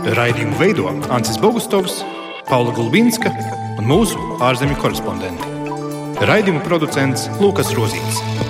Raidījumu 0.06 0.60
veido 0.60 0.92
Ancis 1.10 1.40
Bogustovs, 1.42 2.04
Paula 2.46 2.70
Gulbinska 2.78 3.32
un 3.80 3.88
mūsu 3.90 4.38
ārzemju 4.46 4.78
korespondenti. 4.78 5.50
Raidījumu 6.30 6.62
producents 6.68 7.26
Lukas 7.42 7.74
Rozīts. 7.74 8.45